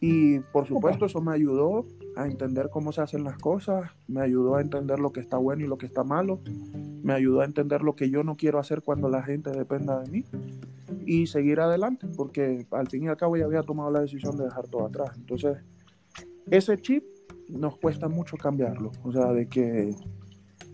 [0.00, 1.84] Y por supuesto eso me ayudó
[2.16, 5.64] a entender cómo se hacen las cosas, me ayudó a entender lo que está bueno
[5.64, 6.40] y lo que está malo,
[7.02, 10.10] me ayudó a entender lo que yo no quiero hacer cuando la gente dependa de
[10.10, 10.24] mí
[11.04, 14.44] y seguir adelante, porque al fin y al cabo ya había tomado la decisión de
[14.44, 15.10] dejar todo atrás.
[15.16, 15.58] Entonces,
[16.50, 17.04] ese chip
[17.48, 19.94] nos cuesta mucho cambiarlo, o sea, de que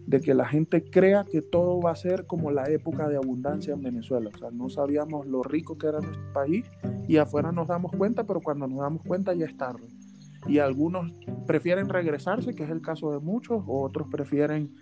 [0.07, 3.75] de que la gente crea que todo va a ser como la época de abundancia
[3.75, 4.31] en Venezuela.
[4.35, 6.67] O sea, no sabíamos lo rico que era nuestro país
[7.07, 9.87] y afuera nos damos cuenta, pero cuando nos damos cuenta ya es tarde.
[10.49, 11.13] Y algunos
[11.47, 14.75] prefieren regresarse, que es el caso de muchos, otros prefieren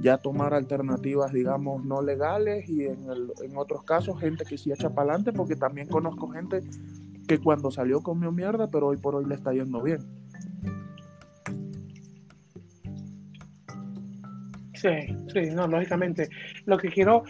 [0.00, 4.72] ya tomar alternativas, digamos, no legales y en, el- en otros casos gente que sí
[4.72, 6.62] echa para adelante, porque también conozco gente
[7.28, 10.00] que cuando salió comió mierda, pero hoy por hoy le está yendo bien.
[14.84, 16.28] Sí, sí, no, lógicamente.
[16.66, 17.22] Lo que quiero,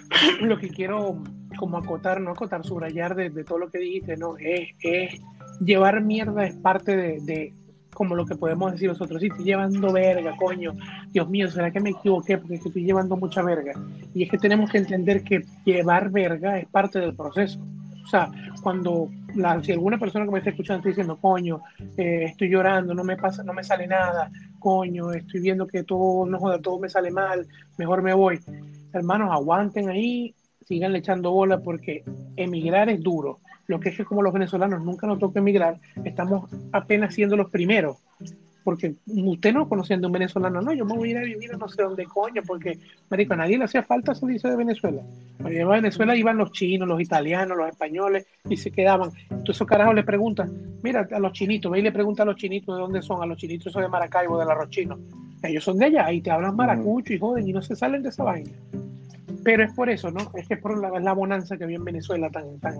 [0.40, 1.22] lo que quiero
[1.58, 5.20] como acotar, no acotar, subrayar de, todo lo que dijiste, no, es, es
[5.60, 7.52] llevar mierda es parte de,
[7.92, 10.72] como lo que podemos decir nosotros, sí, estoy llevando verga, coño,
[11.10, 12.38] Dios mío, ¿será que me equivoqué?
[12.38, 13.74] Porque es que estoy llevando mucha verga.
[14.14, 17.60] Y es que tenemos que entender que llevar verga es parte del proceso.
[18.04, 18.30] O sea,
[18.62, 21.60] cuando la, si alguna persona que me está escuchando está diciendo, coño,
[21.98, 24.30] eh, estoy llorando, no me pasa, no me sale nada,
[24.62, 27.46] coño, estoy viendo que todo, no joda, todo me sale mal,
[27.78, 28.38] mejor me voy.
[28.92, 30.34] Hermanos, aguanten ahí,
[30.66, 32.04] sigan echando bola porque
[32.36, 33.40] emigrar es duro.
[33.66, 37.50] Lo que es que como los venezolanos nunca nos toca emigrar, estamos apenas siendo los
[37.50, 37.96] primeros.
[38.64, 41.56] Porque usted no conociendo un venezolano, no, yo me voy a ir a vivir a
[41.56, 42.78] no sé dónde coño, porque,
[43.10, 45.02] marico, a nadie le hacía falta salirse de Venezuela.
[45.40, 49.10] Cuando a Venezuela iban los chinos, los italianos, los españoles y se quedaban.
[49.22, 50.50] Entonces esos carajos le preguntan,
[50.82, 53.26] mira, a los chinitos, ve y le pregunta a los chinitos de dónde son, a
[53.26, 54.98] los chinitos son de Maracaibo, del arroz chino.
[55.42, 58.10] Ellos son de allá y te hablan maracucho y joden y no se salen de
[58.10, 58.50] esa vaina.
[59.42, 60.30] Pero es por eso, ¿no?
[60.34, 62.76] Es que es por la, la bonanza que había en Venezuela tan, tan,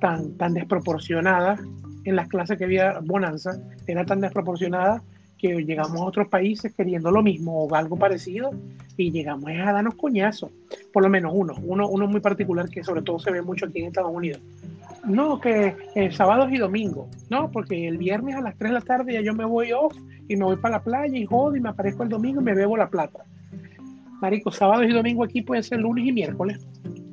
[0.00, 1.58] tan, tan desproporcionada
[2.06, 5.02] en las clases que había bonanza, era tan desproporcionada
[5.38, 8.50] que llegamos a otros países queriendo lo mismo o algo parecido
[8.96, 10.50] y llegamos a darnos coñazos,
[10.92, 13.80] por lo menos uno, uno, uno muy particular que sobre todo se ve mucho aquí
[13.80, 14.40] en Estados Unidos.
[15.04, 18.80] No, que eh, sábados y domingos, no, porque el viernes a las 3 de la
[18.80, 19.94] tarde ya yo me voy off
[20.28, 22.54] y me voy para la playa y jodo y me aparezco el domingo y me
[22.54, 23.24] bebo la plata.
[24.20, 26.66] Marico, sábados y domingo aquí pueden ser lunes y miércoles.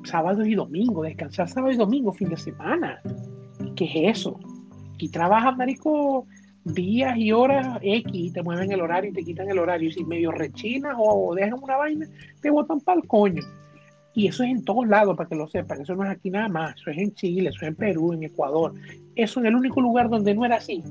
[0.05, 3.01] Sábados y domingo, descansar sábado y domingo, fin de semana.
[3.75, 4.39] ¿Qué es eso?
[5.03, 6.25] Aquí trabajas, marico,
[6.63, 9.91] días y horas X te mueven el horario y te quitan el horario.
[9.91, 12.07] Si medio rechinas o dejan una vaina,
[12.41, 13.41] te botan para el coño.
[14.13, 15.81] Y eso es en todos lados, para que lo sepan.
[15.81, 16.75] Eso no es aquí nada más.
[16.79, 18.75] Eso es en Chile, eso es en Perú, en Ecuador.
[19.13, 20.81] Eso es el único lugar donde no era así,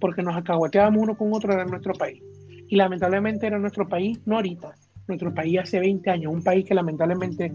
[0.00, 2.20] porque nos acahueteábamos uno con otro, era nuestro país.
[2.66, 4.74] Y lamentablemente era nuestro país, no ahorita,
[5.06, 7.52] nuestro país hace 20 años, un país que lamentablemente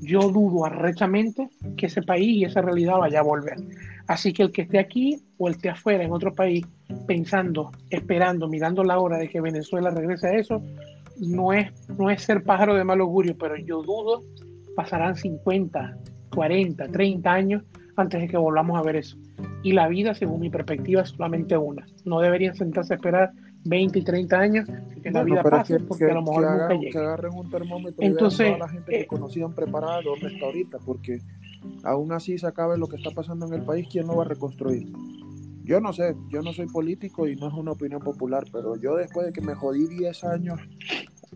[0.00, 3.56] yo dudo arrechamente que ese país y esa realidad vaya a volver.
[4.06, 6.66] Así que el que esté aquí o el que esté afuera en otro país
[7.06, 10.62] pensando, esperando, mirando la hora de que Venezuela regrese a eso,
[11.18, 14.20] no es, no es ser pájaro de mal augurio, pero yo dudo
[14.74, 15.96] pasarán 50,
[16.34, 17.62] 40, 30 años
[17.96, 19.16] antes de que volvamos a ver eso.
[19.62, 21.86] Y la vida, según mi perspectiva, es solamente una.
[22.04, 23.32] No deberían sentarse a esperar
[23.64, 24.68] 20 y 30 años
[25.02, 26.92] que la vida pase, porque a lo mejor nunca llega.
[26.92, 30.34] Que agarren un termómetro Entonces, y vean toda la gente que eh, conocían preparada dónde
[30.34, 31.18] está ahorita, porque
[31.82, 34.28] aún así se acabe lo que está pasando en el país, ¿quién lo va a
[34.28, 34.88] reconstruir?
[35.64, 38.96] Yo no sé, yo no soy político y no es una opinión popular, pero yo
[38.96, 40.60] después de que me jodí 10 años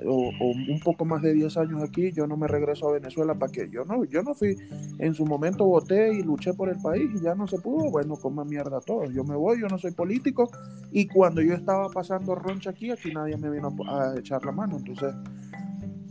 [0.05, 3.51] o, un poco más de 10 años aquí, yo no me regreso a Venezuela para
[3.51, 4.57] que yo no, yo no fui,
[4.99, 8.17] en su momento voté y luché por el país y ya no se pudo, bueno,
[8.17, 10.51] coma mierda todo, yo me voy, yo no soy político
[10.93, 14.77] y cuando yo estaba pasando roncha aquí, aquí nadie me vino a, echar la mano,
[14.77, 15.15] entonces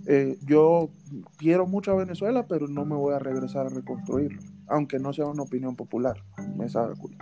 [0.09, 0.89] eh, yo
[1.37, 5.25] quiero mucho a Venezuela, pero no me voy a regresar a reconstruirlo, aunque no sea
[5.25, 6.15] una opinión popular,
[6.55, 7.17] me sabe culo.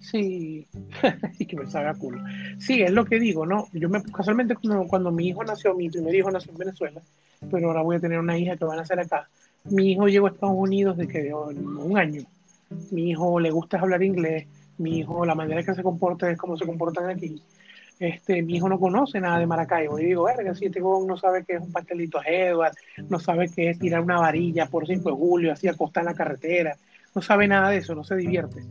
[0.00, 0.66] Sí,
[1.38, 2.24] y que me salga culo.
[2.58, 3.66] Sí, es lo que digo, ¿no?
[3.74, 4.56] Yo me, casualmente
[4.88, 7.02] cuando, mi hijo nació, mi primer hijo nació en Venezuela,
[7.50, 9.28] pero ahora voy a tener una hija que van a nacer acá.
[9.64, 12.22] Mi hijo llegó a Estados Unidos de que un año.
[12.90, 14.46] Mi hijo le gusta hablar inglés,
[14.78, 17.42] mi hijo, la manera que se comporta es como se comportan aquí.
[18.00, 19.98] Este, mi hijo no conoce nada de Maracaibo.
[20.00, 22.74] Y digo, verga, si este no sabe qué es un pastelito Edward,
[23.08, 26.14] no sabe qué es tirar una varilla por 5 de julio, así acostar en la
[26.14, 26.76] carretera,
[27.14, 28.62] no sabe nada de eso, no se divierte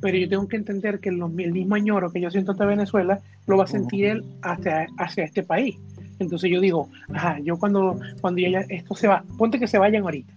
[0.00, 3.56] pero yo tengo que entender que el, mismo añoro que yo siento hacia Venezuela lo
[3.56, 5.76] va a sentir él hacia, hacia este país.
[6.18, 10.02] Entonces yo digo, ajá, yo cuando, cuando ya esto se va, ponte que se vayan
[10.02, 10.32] ahorita.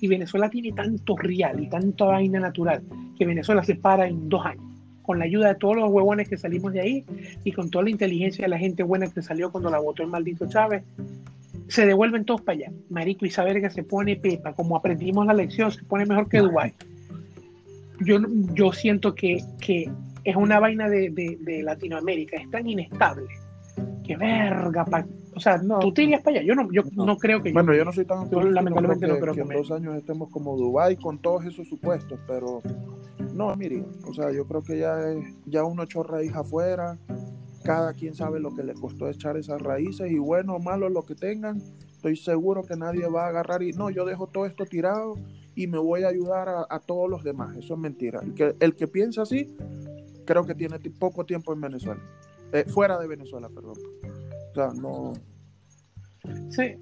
[0.00, 2.82] Y Venezuela tiene tanto real y tanta vaina natural
[3.18, 4.64] que Venezuela se para en dos años.
[5.06, 7.04] Con la ayuda de todos los huevones que salimos de ahí
[7.44, 10.08] y con toda la inteligencia de la gente buena que salió cuando la votó el
[10.08, 10.82] maldito Chávez,
[11.68, 12.72] se devuelven todos para allá.
[12.90, 16.38] Marico y saber que se pone pepa, como aprendimos la lección, se pone mejor que
[16.38, 16.74] Dubái
[18.00, 18.18] yo,
[18.54, 19.90] yo siento que, que
[20.24, 23.26] es una vaina de, de, Latinoamérica, es tan inestable
[24.04, 24.84] que verga,
[25.34, 26.46] o sea, no, tú te irías para allá.
[26.46, 27.52] Yo no, yo no, creo que.
[27.52, 28.30] Bueno, yo, no soy tan.
[28.30, 32.18] Yo lamentablemente no creo que, en dos años estemos como Dubai con todos esos supuestos,
[32.26, 32.62] pero
[33.36, 35.14] no, mire, o sea, yo creo que ya,
[35.44, 36.98] ya uno echó raíz afuera,
[37.62, 41.04] cada quien sabe lo que le costó echar esas raíces y bueno o malo lo
[41.04, 41.60] que tengan,
[41.90, 45.14] estoy seguro que nadie va a agarrar y no, yo dejo todo esto tirado
[45.54, 47.56] y me voy a ayudar a, todos los demás.
[47.56, 48.20] Eso es mentira.
[48.22, 49.56] El que, el que piensa así,
[50.26, 52.00] creo que tiene poco tiempo en Venezuela.
[52.52, 53.76] Eh, fuera de Venezuela, perdón.
[54.50, 55.14] O sea, no.
[56.50, 56.76] Sí.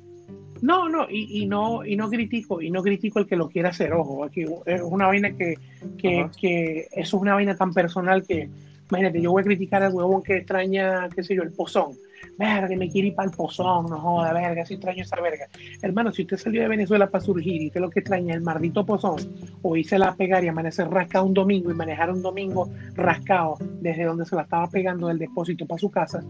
[0.63, 3.93] No, no, y, no, y no critico, y no critico el que lo quiera hacer,
[3.93, 5.59] ojo, aquí es una vaina que,
[5.99, 8.49] que, que es una vaina tan personal que,
[8.91, 11.93] imagínate, yo voy a criticar al huevón que extraña, qué sé yo, el pozón
[12.39, 15.47] verga, me quiere ir para el pozón, no joda, verga, si extraño esa verga.
[15.83, 18.85] Hermano, si usted salió de Venezuela para surgir y usted lo que extraña el maldito
[18.85, 19.17] pozón,
[19.63, 24.05] o hice la pegar y amanecer rascado un domingo y manejar un domingo rascado desde
[24.05, 26.23] donde se la estaba pegando del depósito para su casa,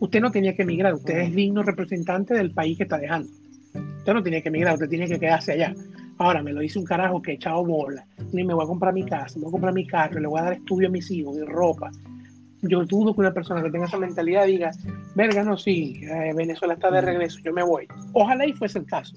[0.00, 3.28] usted no tenía que emigrar, usted es digno representante del país que está dejando.
[3.74, 5.74] Usted no tenía que emigrar, usted tiene que quedarse allá.
[6.18, 8.92] Ahora me lo dice un carajo que he echado bola, ni me voy a comprar
[8.92, 11.10] mi casa, me voy a comprar mi carro, le voy a dar estudio a mis
[11.10, 11.90] hijos y ropa,
[12.62, 14.70] yo dudo que una persona que tenga esa mentalidad diga,
[15.16, 17.88] verga, no, sí, eh, Venezuela está de regreso, yo me voy.
[18.12, 19.16] Ojalá y fuese el caso.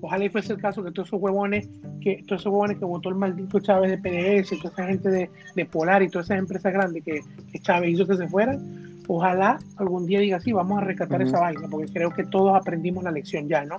[0.00, 1.68] Ojalá y fuese el caso que todos esos huevones,
[2.00, 5.08] que todos esos huevones que votó el maldito Chávez de PDS, y toda esa gente
[5.08, 7.20] de, de Polar y todas esas empresas grandes que,
[7.60, 8.60] Chávez hizo que se fueran,
[9.08, 13.04] ojalá algún día diga, sí, vamos a rescatar esa vaina, porque creo que todos aprendimos
[13.04, 13.78] la lección ya, ¿no?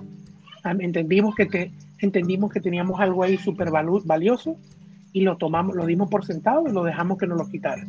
[0.64, 4.56] Entendimos que, te, entendimos que teníamos algo ahí súper valioso
[5.12, 7.88] y lo tomamos, lo dimos por sentado y lo dejamos que nos lo quitaran.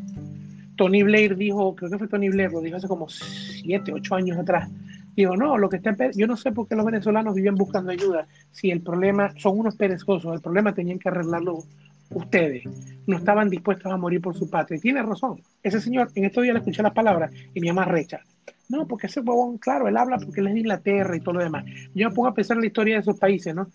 [0.76, 4.38] Tony Blair dijo, creo que fue Tony Blair, lo dijo hace como siete, ocho años
[4.38, 4.70] atrás.
[5.16, 8.28] Digo, no, lo que está, yo no sé por qué los venezolanos viven buscando ayuda.
[8.52, 11.64] Si el problema son unos perezosos, el problema tenían que arreglarlo
[12.12, 12.64] ustedes.
[13.06, 14.78] No estaban dispuestos a morir por su patria.
[14.78, 15.42] Y tiene razón.
[15.64, 18.22] Ese señor, en estos días le escuché las palabras y me llama recha.
[18.70, 21.44] No, porque ese huevón, claro, él habla porque él es de Inglaterra y todo lo
[21.44, 21.66] demás.
[21.94, 23.70] Yo me pongo a pensar en la historia de esos países, ¿no?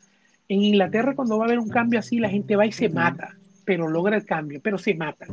[0.49, 3.37] En Inglaterra, cuando va a haber un cambio así, la gente va y se mata,
[3.65, 5.27] pero logra el cambio, pero se mata.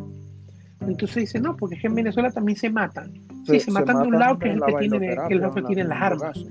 [0.81, 3.13] Entonces dice, no, porque es que en Venezuela también se matan.
[3.45, 5.61] Sí, se, matan, de un lado que es el que tiene, que es el que
[5.63, 6.45] tiene las armas.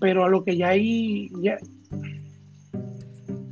[0.00, 1.30] Pero a lo que ya hay...
[1.42, 1.58] Ya...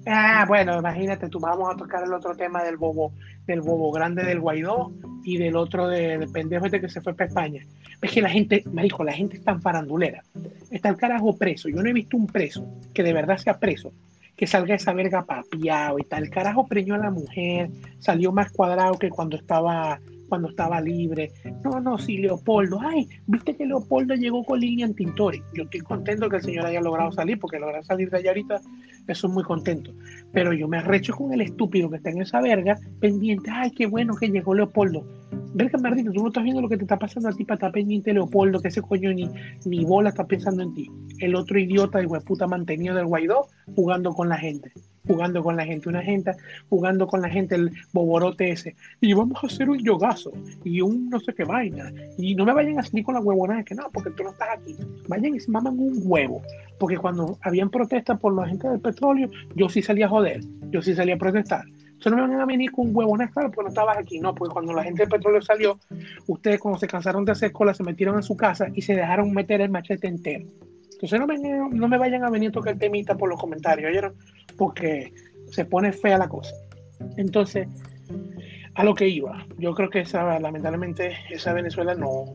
[0.06, 3.12] Ah, bueno, imagínate, tú vamos a tocar el otro tema del bobo,
[3.46, 4.92] del bobo grande del Guaidó
[5.24, 7.62] y del otro de, pendejo este que se fue para España.
[8.00, 10.24] Es que la gente, me dijo, la gente es tan farandulera.
[10.70, 11.68] Está el carajo preso.
[11.68, 13.92] Yo no he visto un preso que de verdad sea preso,
[14.36, 16.24] que salga esa verga papiado y tal.
[16.24, 20.00] El carajo preñó a la mujer, salió más cuadrado que cuando estaba
[20.32, 21.30] cuando estaba libre.
[21.62, 22.80] No, no, sí, Leopoldo.
[22.80, 25.42] Ay, viste que Leopoldo llegó con Lilian Tintori.
[25.52, 28.62] Yo estoy contento que el señor haya logrado salir, porque lograr salir de allá ahorita,
[29.08, 29.92] eso es muy contento.
[30.32, 33.50] Pero yo me arrecho con el estúpido que está en esa verga, pendiente.
[33.52, 35.04] Ay, qué bueno que llegó Leopoldo.
[35.54, 37.72] Verga, Martín, tú no estás viendo lo que te está pasando a ti para estar
[37.72, 39.28] pendiente Leopoldo, que ese coño ni,
[39.66, 40.90] ni bola está pensando en ti.
[41.18, 44.72] El otro idiota, de puta mantenido del Guaidó, jugando con la gente
[45.06, 46.32] jugando con la gente, una gente
[46.68, 50.32] jugando con la gente, el boborote ese, y vamos a hacer un yogazo
[50.64, 53.64] y un no sé qué vaina, y no me vayan a salir con la huevonada
[53.64, 54.76] que no, porque tú no estás aquí,
[55.08, 56.42] vayan y se maman un huevo,
[56.78, 60.82] porque cuando habían protestas por la gente del petróleo, yo sí salía a joder, yo
[60.82, 61.64] sí salía a protestar.
[62.02, 64.34] Entonces no me van a venir con un huevo, no porque no estabas aquí, no,
[64.34, 65.78] porque cuando la gente del petróleo salió,
[66.26, 69.32] ustedes cuando se cansaron de hacer cola se metieron en su casa y se dejaron
[69.32, 70.48] meter el machete entero.
[70.94, 74.14] Entonces no me, no me vayan a venir a tocar temita por los comentarios, ¿oyeron?
[74.56, 75.12] Porque
[75.52, 76.54] se pone fea la cosa.
[77.16, 77.68] Entonces,
[78.74, 82.34] a lo que iba, yo creo que esa, lamentablemente, esa Venezuela no,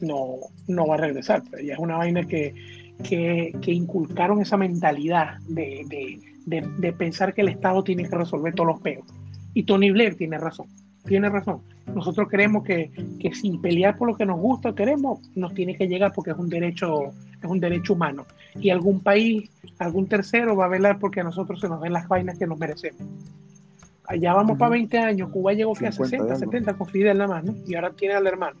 [0.00, 0.36] no,
[0.68, 1.42] no va a regresar.
[1.50, 2.54] Pero ya es una vaina que,
[3.02, 5.84] que, inculcaron esa mentalidad de,
[6.46, 9.04] de, de, pensar que el Estado tiene que resolver todos los peos.
[9.54, 10.66] Y Tony Blair tiene razón,
[11.04, 11.60] tiene razón.
[11.94, 12.90] Nosotros creemos que,
[13.20, 16.38] que sin pelear por lo que nos gusta, queremos, nos tiene que llegar porque es
[16.38, 18.26] un derecho es un derecho humano.
[18.54, 22.08] Y algún país, algún tercero va a velar porque a nosotros se nos den las
[22.08, 23.02] vainas que nos merecemos.
[24.06, 27.44] Allá vamos para 20 años, Cuba llegó que a 60, 70 con Fidel nada más,
[27.44, 27.54] ¿no?
[27.66, 28.58] Y ahora tiene al hermano.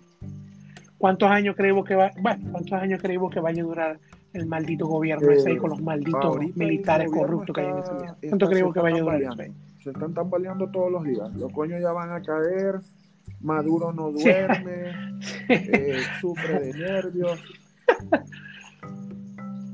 [0.98, 3.98] ¿Cuántos años creemos que va, bueno, cuántos años creemos que vaya a durar
[4.32, 8.12] el maldito gobierno ese ahí con los malditos militares corruptos que hay en ese país?
[8.28, 9.50] ¿Cuánto creemos que vaya a durar
[9.82, 11.32] Se están tambaleando todos los días.
[11.34, 12.80] Los coños ya van a caer.
[13.40, 15.18] Maduro no duerme,
[15.48, 17.40] eh, sufre de nervios.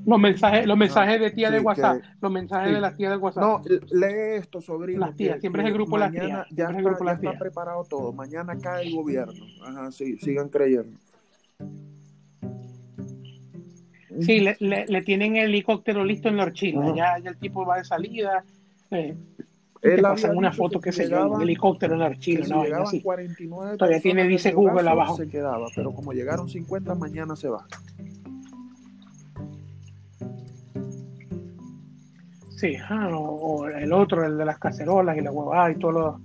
[0.07, 3.43] Los mensajes, los mensajes de tía de WhatsApp, los mensajes de las tías de WhatsApp.
[3.43, 5.01] No, lee esto, sobrino.
[5.01, 6.47] Las tías, siempre es el grupo las tías.
[6.51, 8.15] Ya, está, preparado todo.
[8.15, 9.45] Mañana cae el gobierno.
[9.67, 10.97] Ajá, sí, sigan creyendo.
[14.21, 16.95] Sí, le, le, tienen el helicóptero listo en la horchila.
[16.95, 18.45] Ya, ya, el tipo va de salida.
[18.91, 19.17] Eh,
[19.81, 22.47] te pasan una foto, que se yo, un helicóptero en la horchila.
[22.47, 23.01] No, así.
[23.01, 25.17] 49 Todavía tiene, dice Google abajo.
[25.17, 27.67] Se quedaba, pero como llegaron 50, mañana se va.
[32.57, 36.21] Sí, o, el otro, el de las cacerolas y la huevada y todo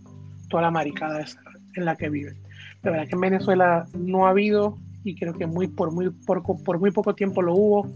[0.50, 1.39] toda la maricada esa
[1.76, 2.38] en la que viven.
[2.82, 6.43] La verdad que en Venezuela no ha habido, y creo que muy, por, muy, por,
[6.43, 7.88] por muy poco tiempo lo hubo,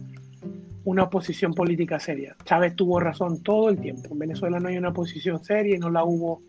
[0.87, 2.35] una oposición política seria.
[2.45, 4.09] Chávez tuvo razón todo el tiempo.
[4.11, 6.41] En Venezuela no hay una oposición seria y no la hubo,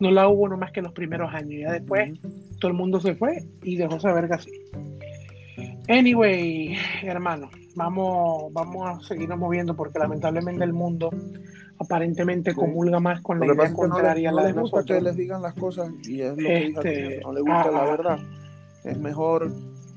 [0.00, 1.60] no la hubo nomás que en los primeros años.
[1.60, 2.18] Ya después
[2.58, 4.50] todo el mundo se fue y dejó saber que así.
[5.88, 11.10] Anyway, hermano, vamos, vamos a seguirnos moviendo porque lamentablemente el mundo
[11.78, 15.40] aparentemente comulga más con la idea contraria a la de les gusta que les digan
[15.40, 18.18] las cosas y es lo que este, no le gusta la verdad.
[18.82, 19.52] Es mejor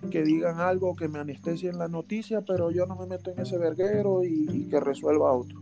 [0.10, 3.58] que digan algo que me anestesien la noticia, pero yo no me meto en ese
[3.58, 5.60] verguero y, que resuelva otro.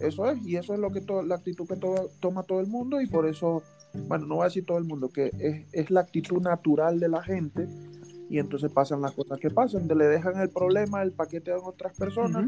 [0.00, 1.76] Eso es, y eso es lo que la actitud que
[2.20, 3.62] toma todo el mundo y por eso,
[4.08, 7.08] bueno, no voy a decir todo el mundo, que es, es la actitud natural de
[7.08, 7.68] la gente
[8.30, 11.98] y entonces pasan las cosas que pasan, le dejan el problema, el paquete a otras
[11.98, 12.46] personas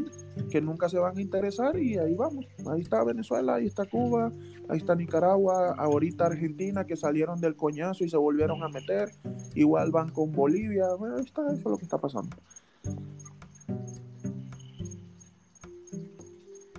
[0.49, 4.31] que nunca se van a interesar y ahí vamos, ahí está Venezuela, ahí está Cuba,
[4.69, 9.09] ahí está Nicaragua, ahorita Argentina que salieron del coñazo y se volvieron a meter,
[9.55, 12.37] igual van con Bolivia, bueno, ahí está, eso es lo que está pasando.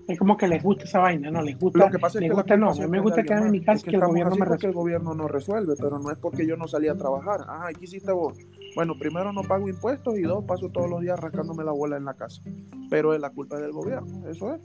[0.07, 1.41] Es como que les gusta esa vaina, ¿no?
[1.41, 3.53] Les gusta, lo que pasa es que gusta, no, a mí me gusta quedarme en
[3.53, 4.69] mi casa y que, el gobierno me resuelve.
[4.69, 7.41] el gobierno no resuelve, pero no es porque yo no salí a trabajar.
[7.49, 8.37] Ah, aquí hiciste vos.
[8.75, 12.05] Bueno, primero no pago impuestos y dos, paso todos los días rascándome la bola en
[12.05, 12.43] la casa.
[12.91, 14.61] Pero es la culpa del gobierno, eso es.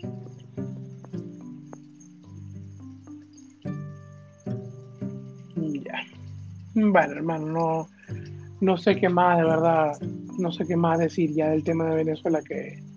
[5.56, 6.02] Ya.
[6.74, 7.88] Bueno, hermano, no,
[8.60, 10.02] no sé qué más, de verdad,
[10.38, 12.89] no sé qué más decir ya del tema de Venezuela que,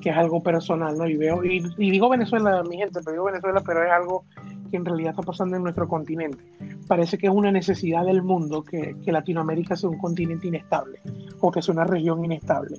[0.00, 1.06] que es algo personal, ¿no?
[1.08, 4.24] Y veo, y, digo Venezuela, mi gente, pero digo Venezuela, pero es algo
[4.70, 6.42] que en realidad está pasando en nuestro continente.
[6.86, 11.00] Parece que es una necesidad del mundo que, que Latinoamérica sea un continente inestable
[11.40, 12.78] o que sea una región inestable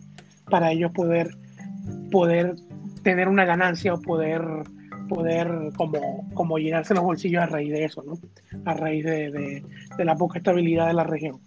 [0.50, 1.30] para ellos poder,
[2.12, 2.56] poder
[3.04, 4.42] tener una ganancia o poder,
[5.10, 8.14] poder como, como llenarse los bolsillos a raíz de eso, ¿no?
[8.66, 9.64] A raíz de,
[9.98, 11.40] de la poca estabilidad de la región.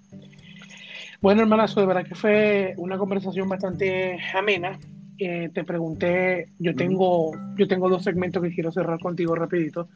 [1.21, 4.79] Bueno, hermanazo, de verdad que fue una conversación bastante amena.
[5.23, 9.89] Eh, te pregunté, yo tengo, yo tengo dos segmentos que quiero cerrar contigo rapidito.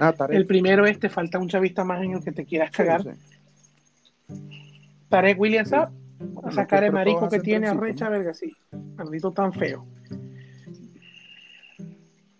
[0.00, 0.34] Ah, Tarek.
[0.36, 3.02] El primero es, te falta un chavista más en el que te quieras cagar.
[3.02, 4.34] sí.
[5.10, 5.74] Tarek Williams Sí.
[5.74, 8.12] Saab, Bueno, a sacar el marico que tiene arrecha, ¿no?
[8.12, 8.50] verga, sí.
[8.96, 9.84] Maldito tan feo.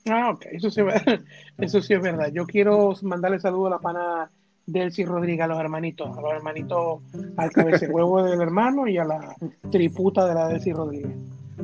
[0.09, 0.81] Ah, ok, eso sí,
[1.59, 2.31] eso sí es verdad.
[2.33, 4.31] Yo quiero mandarle saludo a la pana
[4.66, 7.03] Delcy Rodríguez, a los hermanitos, a los hermanitos,
[7.37, 9.35] al cabeza huevo del hermano y a la
[9.70, 11.12] triputa de la Delcy Rodríguez.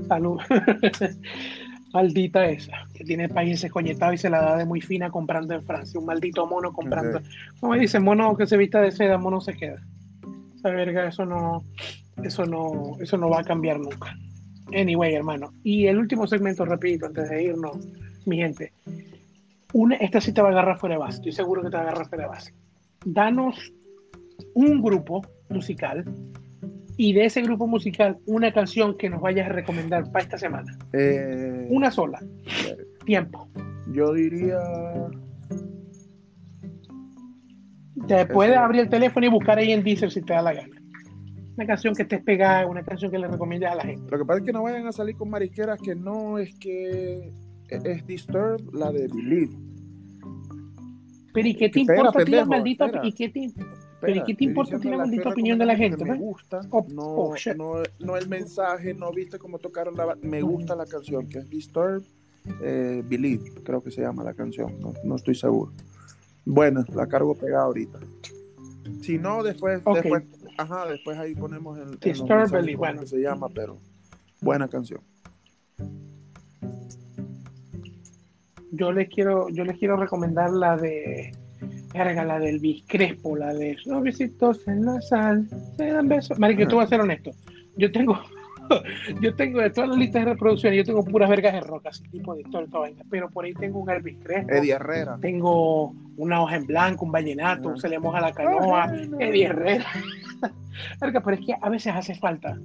[0.09, 0.41] Salud.
[1.93, 5.55] Maldita esa, que tiene el país coñetado y se la da de muy fina comprando
[5.55, 5.99] en Francia.
[5.99, 7.18] Un maldito mono comprando.
[7.18, 7.24] Ok.
[7.59, 9.82] Como dice, mono que se vista de seda, mono se queda.
[10.55, 11.64] Esa verga, eso no,
[12.22, 14.14] eso no, eso no va a cambiar nunca.
[14.72, 15.53] Anyway, hermano.
[15.64, 17.76] Y el último segmento, rapidito, antes de irnos,
[18.24, 18.72] mi gente.
[19.72, 21.16] Una, esta sí te va a agarrar fuera de base.
[21.16, 22.55] Estoy seguro que te va a agarrar fuera de base.
[23.05, 23.72] Danos
[24.55, 26.05] un grupo musical
[27.03, 30.77] y de ese grupo musical una canción que nos vayas a recomendar para esta semana.
[30.93, 32.23] Eh, Una sola.
[33.07, 33.49] Tiempo.
[33.91, 34.59] Yo diría.
[38.07, 38.63] Te puedes Eso.
[38.63, 40.77] abrir el teléfono y buscar ahí en Deezer si te da la gana.
[41.57, 44.11] Una canción que estés pegada, una canción que le recomiendes a la gente.
[44.11, 47.33] Lo que pasa es que no vayan a salir con marisqueras que no es que
[47.71, 49.57] es Disturbed la de Believe.
[51.33, 53.07] Pero ¿y qué te Espera, importa a ti la maldita espera.
[53.07, 53.49] ¿Y qué te,
[54.01, 55.99] pero Espera, ¿y qué te importa diciendo la opinión de la gente?
[55.99, 56.19] que pues?
[56.19, 60.17] Me gusta, Oh, no, oh, no, no el mensaje, no viste cómo tocaron la.
[60.23, 62.03] Me gusta la canción, que es Disturbed
[62.63, 65.73] eh, Believe, creo que se llama la canción, no, no estoy seguro.
[66.45, 67.99] Bueno, la cargo pegada ahorita.
[69.03, 70.25] Si no, después, después,
[70.57, 73.07] ajá, después ahí ponemos el, mensajes Believe, bueno.
[73.07, 73.79] se llama, pero
[74.41, 75.01] buena canción.
[78.73, 81.33] Yo les quiero, yo les quiero recomendar la de
[81.93, 86.38] verga, la del Bis Crespo, la de Suavecitos en la sal, se dan besos.
[86.38, 87.30] Marico, tú vas a ser honesto.
[87.76, 88.18] Yo tengo,
[89.20, 92.03] yo tengo de todas las listas de reproducción, yo tengo puras vergas de rock, así
[92.11, 93.03] tipo de toda esta vaina.
[93.11, 95.18] Pero por ahí tengo un Elvis Crespo, Eddie Herrera.
[95.20, 97.78] tengo una hoja en blanco, un vallenato, Ajá.
[97.80, 99.86] se le moja la canoa, Eddie Herrera.
[101.01, 102.59] Verga, pero es que a veces hace falta.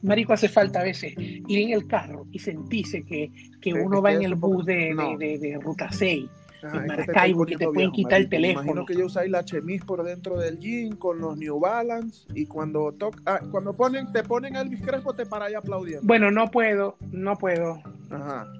[0.00, 4.12] Marico, hace falta a veces ir en el carro y sentirse que, que uno va
[4.12, 5.16] en el bus de, no.
[5.18, 6.24] de, de- de Ruta 6.
[6.62, 8.62] Ajá, en que te pueden quitar el teléfono.
[8.62, 12.46] Imagino que ya usáis la chemise por dentro del jean con los New Balance y
[12.46, 16.06] cuando toc- ah, cuando ponen, te ponen Elvis Crespo te paráis aplaudiendo.
[16.06, 17.80] Bueno, no puedo, no puedo.
[18.10, 18.46] Ajá.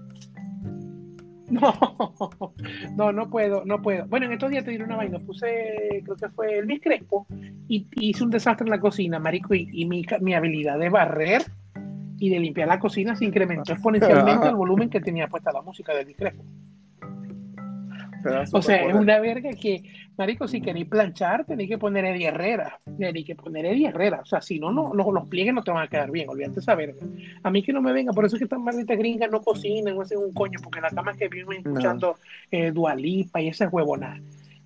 [1.51, 1.73] No,
[2.95, 4.07] no, no puedo, no puedo.
[4.07, 5.19] Bueno, en estos días te diré una vaina.
[5.19, 7.27] Puse, creo que fue Elvis Crespo
[7.69, 10.91] y, y hice un desastre en la cocina, marico, y, y mi, mi habilidad de
[10.91, 11.43] barrer
[12.19, 15.95] y de limpiar la cocina se incrementó exponencialmente al volumen que tenía puesta la música
[15.95, 16.45] de Elvis Crespo.
[18.53, 19.83] O sea, es una verga que,
[20.17, 22.81] marico, si queréis planchar, tenéis que poner Eddie Herrera.
[22.99, 24.21] Tenéis que poner Eddie Herrera.
[24.23, 26.29] O sea, si no, no los, los pliegues no te van a quedar bien.
[26.29, 27.07] Olvídate esa verga.
[27.43, 28.13] A mí que no me venga.
[28.13, 30.59] Por eso es que estas malditas gringas no cocinan, no hacen un coño.
[30.63, 32.17] Porque la cama que viven escuchando
[32.51, 34.21] eh, Dualipa y esas huevonas.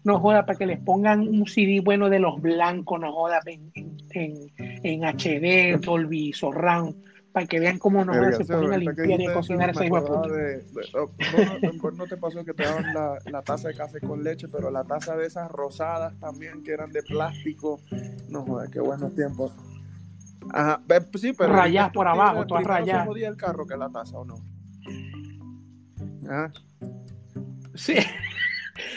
[0.05, 3.71] No joda, para que les pongan un CD bueno de los blancos, no joda, en,
[3.75, 4.35] en, en,
[4.83, 6.97] en HD, Dolby Surround,
[7.33, 10.23] para que vean cómo no se ponen a limpiar y a cocinar esa me hijo
[10.29, 10.65] de
[10.95, 14.71] oh, no, te pasó que te daban la, la taza de café con leche, pero
[14.71, 17.81] la taza de esas rosadas también que eran de plástico.
[18.29, 19.53] No joder, qué buenos tiempos.
[20.53, 20.81] Ajá,
[21.15, 23.07] sí, pero Rayás estos por abajo, se rayadas.
[23.07, 24.35] jodía el carro que la taza o no.
[26.29, 26.53] Ajá.
[27.75, 27.95] Sí.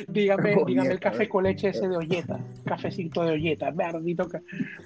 [0.07, 1.29] dígame, Olleta, dígame el café eh.
[1.29, 4.27] con leche ese de olleta, cafecito de olleta, verdito,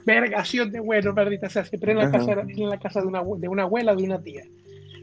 [0.05, 2.17] vergación de bueno, verdita, o sea, siempre en la Ajá.
[2.19, 4.43] casa, en la casa de una, abue- de una abuela, de una tía.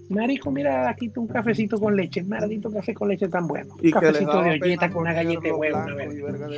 [0.08, 3.74] Marico, mira, aquí tú un cafecito con leche, maldito café con leche tan bueno.
[3.80, 6.48] Les cafecito de olleta con una galleta de huevo, una verga.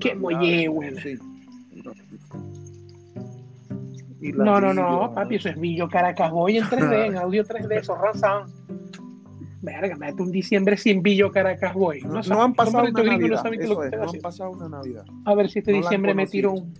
[0.00, 1.02] Qué molle, buena.
[1.02, 1.18] sí.
[4.32, 7.94] No, no, no, papi, eso es Billo Caracas Boy en 3D, en audio 3D, eso
[7.94, 8.44] ranzan.
[9.64, 12.02] Verga, mete un diciembre sin Billo Caracas Boy.
[12.02, 13.44] No, saben- no han pasado una no Navidad,
[13.96, 15.04] no han pasado una Navidad.
[15.24, 16.74] A ver si este No diciembre me tiro un.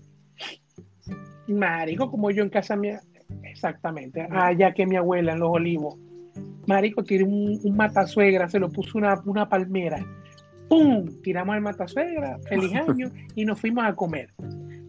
[1.48, 3.00] Marico, como yo en casa mía.
[3.42, 4.26] Exactamente.
[4.30, 5.96] Allá que mi abuela en los olivos.
[6.66, 10.04] Marico, tiré un, un matasuegra, se lo puso una, una palmera.
[10.68, 11.06] ¡Pum!
[11.22, 14.30] Tiramos el matasuegra, feliz año, y nos fuimos a comer.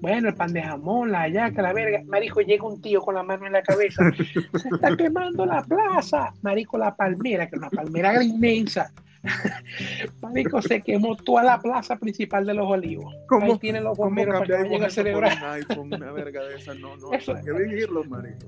[0.05, 2.03] Bueno, el pan de jamón, la hallaca, la verga.
[2.05, 4.03] Marico, llega un tío con la mano en la cabeza.
[4.53, 6.31] Se está quemando la plaza.
[6.43, 8.91] Marico, la palmera, que es una palmera inmensa.
[10.21, 13.15] Marico, se quemó toda la plaza principal de los olivos.
[13.27, 15.43] ¿Cómo- Ahí tienen los ¿Cómo bomberos para que a celebrar.
[15.53, 16.75] iPhone, una verga de esa?
[16.75, 18.45] No, no, Eso- hay que vivirlo, marico.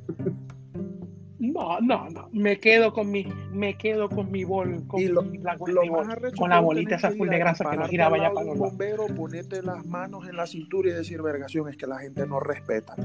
[1.39, 2.29] No, no, no.
[2.31, 6.49] Me quedo con mi, me quedo con mi bol, con lo- la, mi bol, con
[6.49, 9.85] la bolita esa full de grasa que no giraba ya para un bombero, ponerte las
[9.85, 12.95] manos en la cintura y decir, vergación, es que la gente no respeta.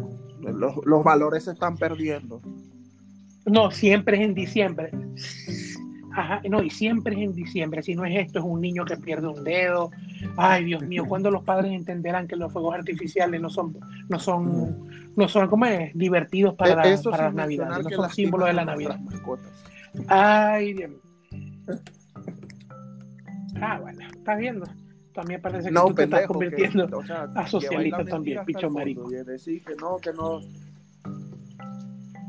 [0.41, 2.41] Los, los valores se están perdiendo.
[3.45, 4.91] No, siempre es en diciembre.
[6.15, 7.83] Ajá, no, y siempre es en diciembre.
[7.83, 9.91] Si no es esto, es un niño que pierde un dedo.
[10.37, 13.77] Ay, Dios mío, ¿cuándo los padres entenderán que los fuegos artificiales no son,
[14.09, 15.93] no son, no son, ¿cómo es?
[15.95, 19.01] Divertidos para, Eso para las navidades, no son símbolos de la Navidad.
[20.09, 21.01] Ay, Dios mío.
[23.61, 24.67] Ah, bueno, estás viendo.
[25.15, 26.89] También parece que No, tú te estás convirtiendo.
[26.89, 29.11] que, o sea, a socialista también, picho marico.
[29.13, 30.41] Y decir que no, que no.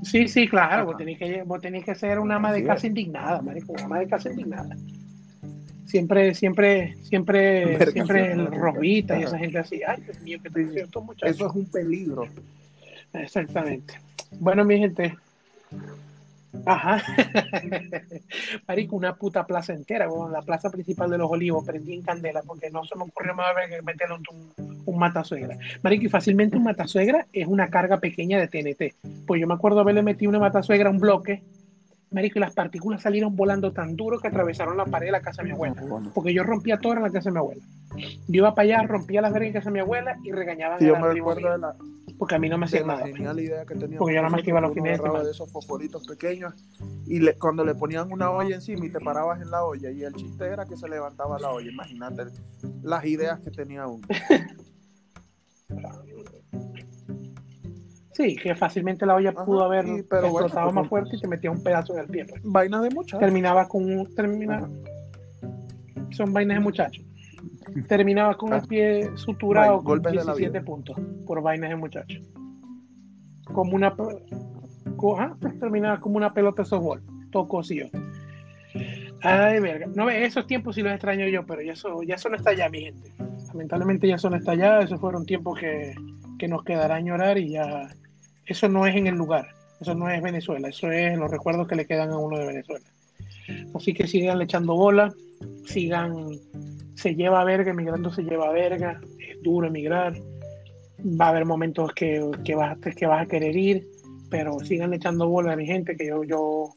[0.03, 3.41] Sí, sí, claro, vos tenés, que, vos tenés que ser una ama de casa indignada,
[3.41, 4.75] marico, una ama de casa indignada.
[5.85, 8.55] Siempre, siempre, siempre, siempre el ajá.
[8.55, 10.79] rosita y esa gente así, ay, Dios mío, que te Sí.
[10.79, 11.35] estos muchachos.
[11.35, 12.27] Eso es un peligro.
[13.13, 13.93] Exactamente.
[14.39, 15.15] Bueno, mi gente.
[16.65, 17.01] Ajá.
[18.67, 20.31] Marico, una puta plaza entera, weón.
[20.31, 23.55] La plaza principal de los olivos prendí en candela porque no se me ocurrió más
[23.55, 25.57] ver que meterle un, un matasuegra.
[25.81, 28.95] Marico, y fácilmente un matasuegra es una carga pequeña de TNT.
[29.25, 31.41] Pues yo me acuerdo haberle metido una matasuegra a un bloque.
[32.11, 35.41] Marico, y las partículas salieron volando tan duro que atravesaron la pared de la casa
[35.41, 35.75] de mi abuela.
[36.13, 37.61] Porque yo rompía todo en la casa de mi abuela.
[38.27, 40.86] Yo iba para allá, rompía las vergas en casa de mi abuela y regañaban Sí,
[40.86, 41.75] a yo la me recuerdo mío, de la,
[42.19, 43.05] porque a mí no me hacían la nada.
[43.05, 43.15] pues.
[43.15, 43.97] genial idea que teníamos.
[43.97, 46.53] Porque yo nada más que iba los Uno fines de de esos fosforitos pequeños
[47.07, 50.03] y le- cuando le ponían una olla encima y te parabas en la olla y
[50.03, 51.71] el chiste era que se levantaba la olla.
[51.71, 52.25] Imagínate
[52.84, 54.07] las ideas que tenía uno.
[58.14, 61.20] Sí, que fácilmente la olla Ajá, pudo haber y- pero explotado pues, más fuerte y
[61.20, 62.26] te metía un pedazo en el pie.
[62.26, 62.41] pues.
[62.43, 63.20] Vaina de muchachos.
[63.20, 64.14] Terminaba con un.
[64.16, 64.70] Termina,
[66.11, 67.03] son vainas de muchachos.
[67.88, 68.66] Terminaba con el Ah.
[68.68, 70.66] pie suturado con golpes de la 17 vida.
[70.66, 70.95] puntos
[71.26, 72.22] por vainas de muchachos.
[73.45, 73.88] Como una.
[75.18, 77.01] ajá, terminaba como una pelota de softball,
[77.32, 77.89] todo cosido.
[79.24, 79.88] Ay, verga.
[79.95, 82.70] No esos tiempos sí los extraño yo, pero ya eso, ya eso no está allá,
[82.70, 83.11] mi gente.
[83.53, 85.93] Lamentablemente ya está allá, esos fueron tiempos que,
[86.39, 87.87] que nos quedará añorar y ya.
[88.45, 89.47] Eso no es en el lugar,
[89.79, 92.85] eso no es Venezuela, eso es los recuerdos que le quedan a uno de Venezuela.
[93.75, 95.13] Así que sigan echando bola,
[95.65, 96.29] sigan,
[96.95, 100.13] se lleva verga, emigrando se lleva verga, es duro emigrar,
[100.99, 103.87] va a haber momentos que, que, vas, que vas a querer ir,
[104.31, 106.69] pero sigan echando bola a mi gente, que yo, yo,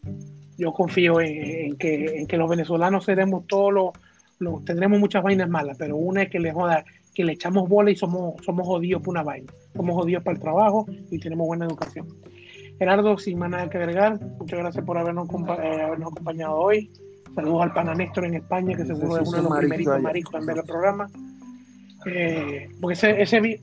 [0.58, 3.90] yo confío en, en que, en que los venezolanos seremos todos los,
[4.39, 6.84] los- tendremos muchas vainas malas, pero una es que le joda,
[7.14, 10.43] que le echamos bola y somos, somos jodidos por una vaina, somos jodidos para el
[10.43, 12.07] trabajo y tenemos buena educación.
[12.78, 16.91] Gerardo, sin más nada que agregar, muchas gracias por habernos, eh, habernos acompañado hoy.
[17.34, 20.47] Saludos al pana Néstor en España, que seguro es uno de los primeritos maricos en
[20.47, 21.07] ver el programa.
[22.07, 23.61] Eh, porque ese, ese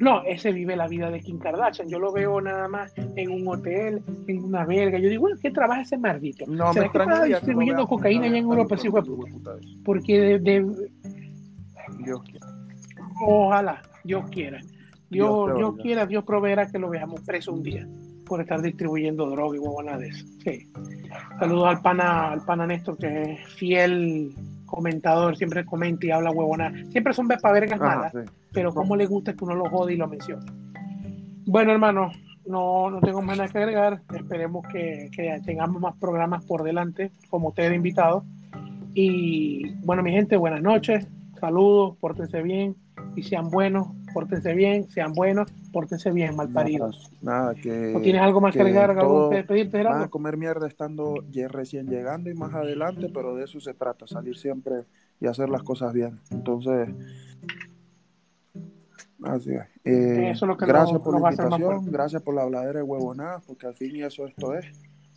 [0.00, 1.86] no, ese vive la vida de Kim Kardashian.
[1.88, 4.98] Yo lo veo nada más en un hotel, en una verga.
[4.98, 6.46] Yo digo, bueno, ¿qué trabaja ese maldito?
[6.46, 9.64] No me ¿Será que está extrañaría que lo distribuyendo cocaína allá en Europa, vez.
[9.84, 10.90] Porque de, de-
[12.02, 12.22] Dios
[13.26, 14.60] ojalá, Dios quiera.
[15.10, 17.86] Dios Dios, quiera, Dios proveerá que lo veamos preso un día
[18.24, 20.24] por estar distribuyendo droga y huevonadas.
[20.44, 20.70] Sí.
[21.38, 24.32] Saludos al pana, al pana Néstor, que es fiel
[24.70, 26.72] comentador, siempre comenta y habla huevona.
[26.90, 28.20] Siempre son para vergas malas, sí.
[28.52, 30.46] pero como le gusta que uno lo jode y lo mencione.
[31.46, 32.12] Bueno, hermano,
[32.46, 34.02] no, no tengo más nada que agregar.
[34.14, 38.24] Esperemos que, que tengamos más programas por delante, como ustedes invitados.
[38.94, 41.06] Y bueno, mi gente, buenas noches,
[41.38, 42.76] saludos, pórtense bien
[43.16, 47.10] y sean buenos, pórtense bien, sean buenos, pórtense bien, malparidos.
[47.22, 47.92] Nada, que.
[47.94, 50.10] ¿No tienes algo más que, agregar, algo que despedirte, Van a Gerardo?
[50.10, 54.36] comer mierda estando ya recién llegando y más adelante, pero de eso se trata, salir
[54.36, 54.84] siempre
[55.20, 56.18] y hacer las cosas bien.
[56.30, 56.88] Entonces,
[59.24, 59.62] así es.
[59.84, 62.78] Eh, Eso es lo que gracias nos- por nos la invitación, gracias por la habladera
[62.78, 64.66] de huevonadas, porque al fin y eso esto es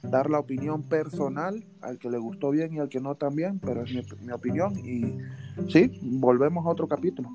[0.04, 3.84] dar la opinión personal al que le gustó bien y al que no también, pero
[3.84, 5.18] es mi, mi opinión y
[5.72, 7.30] sí, volvemos a otro capítulo.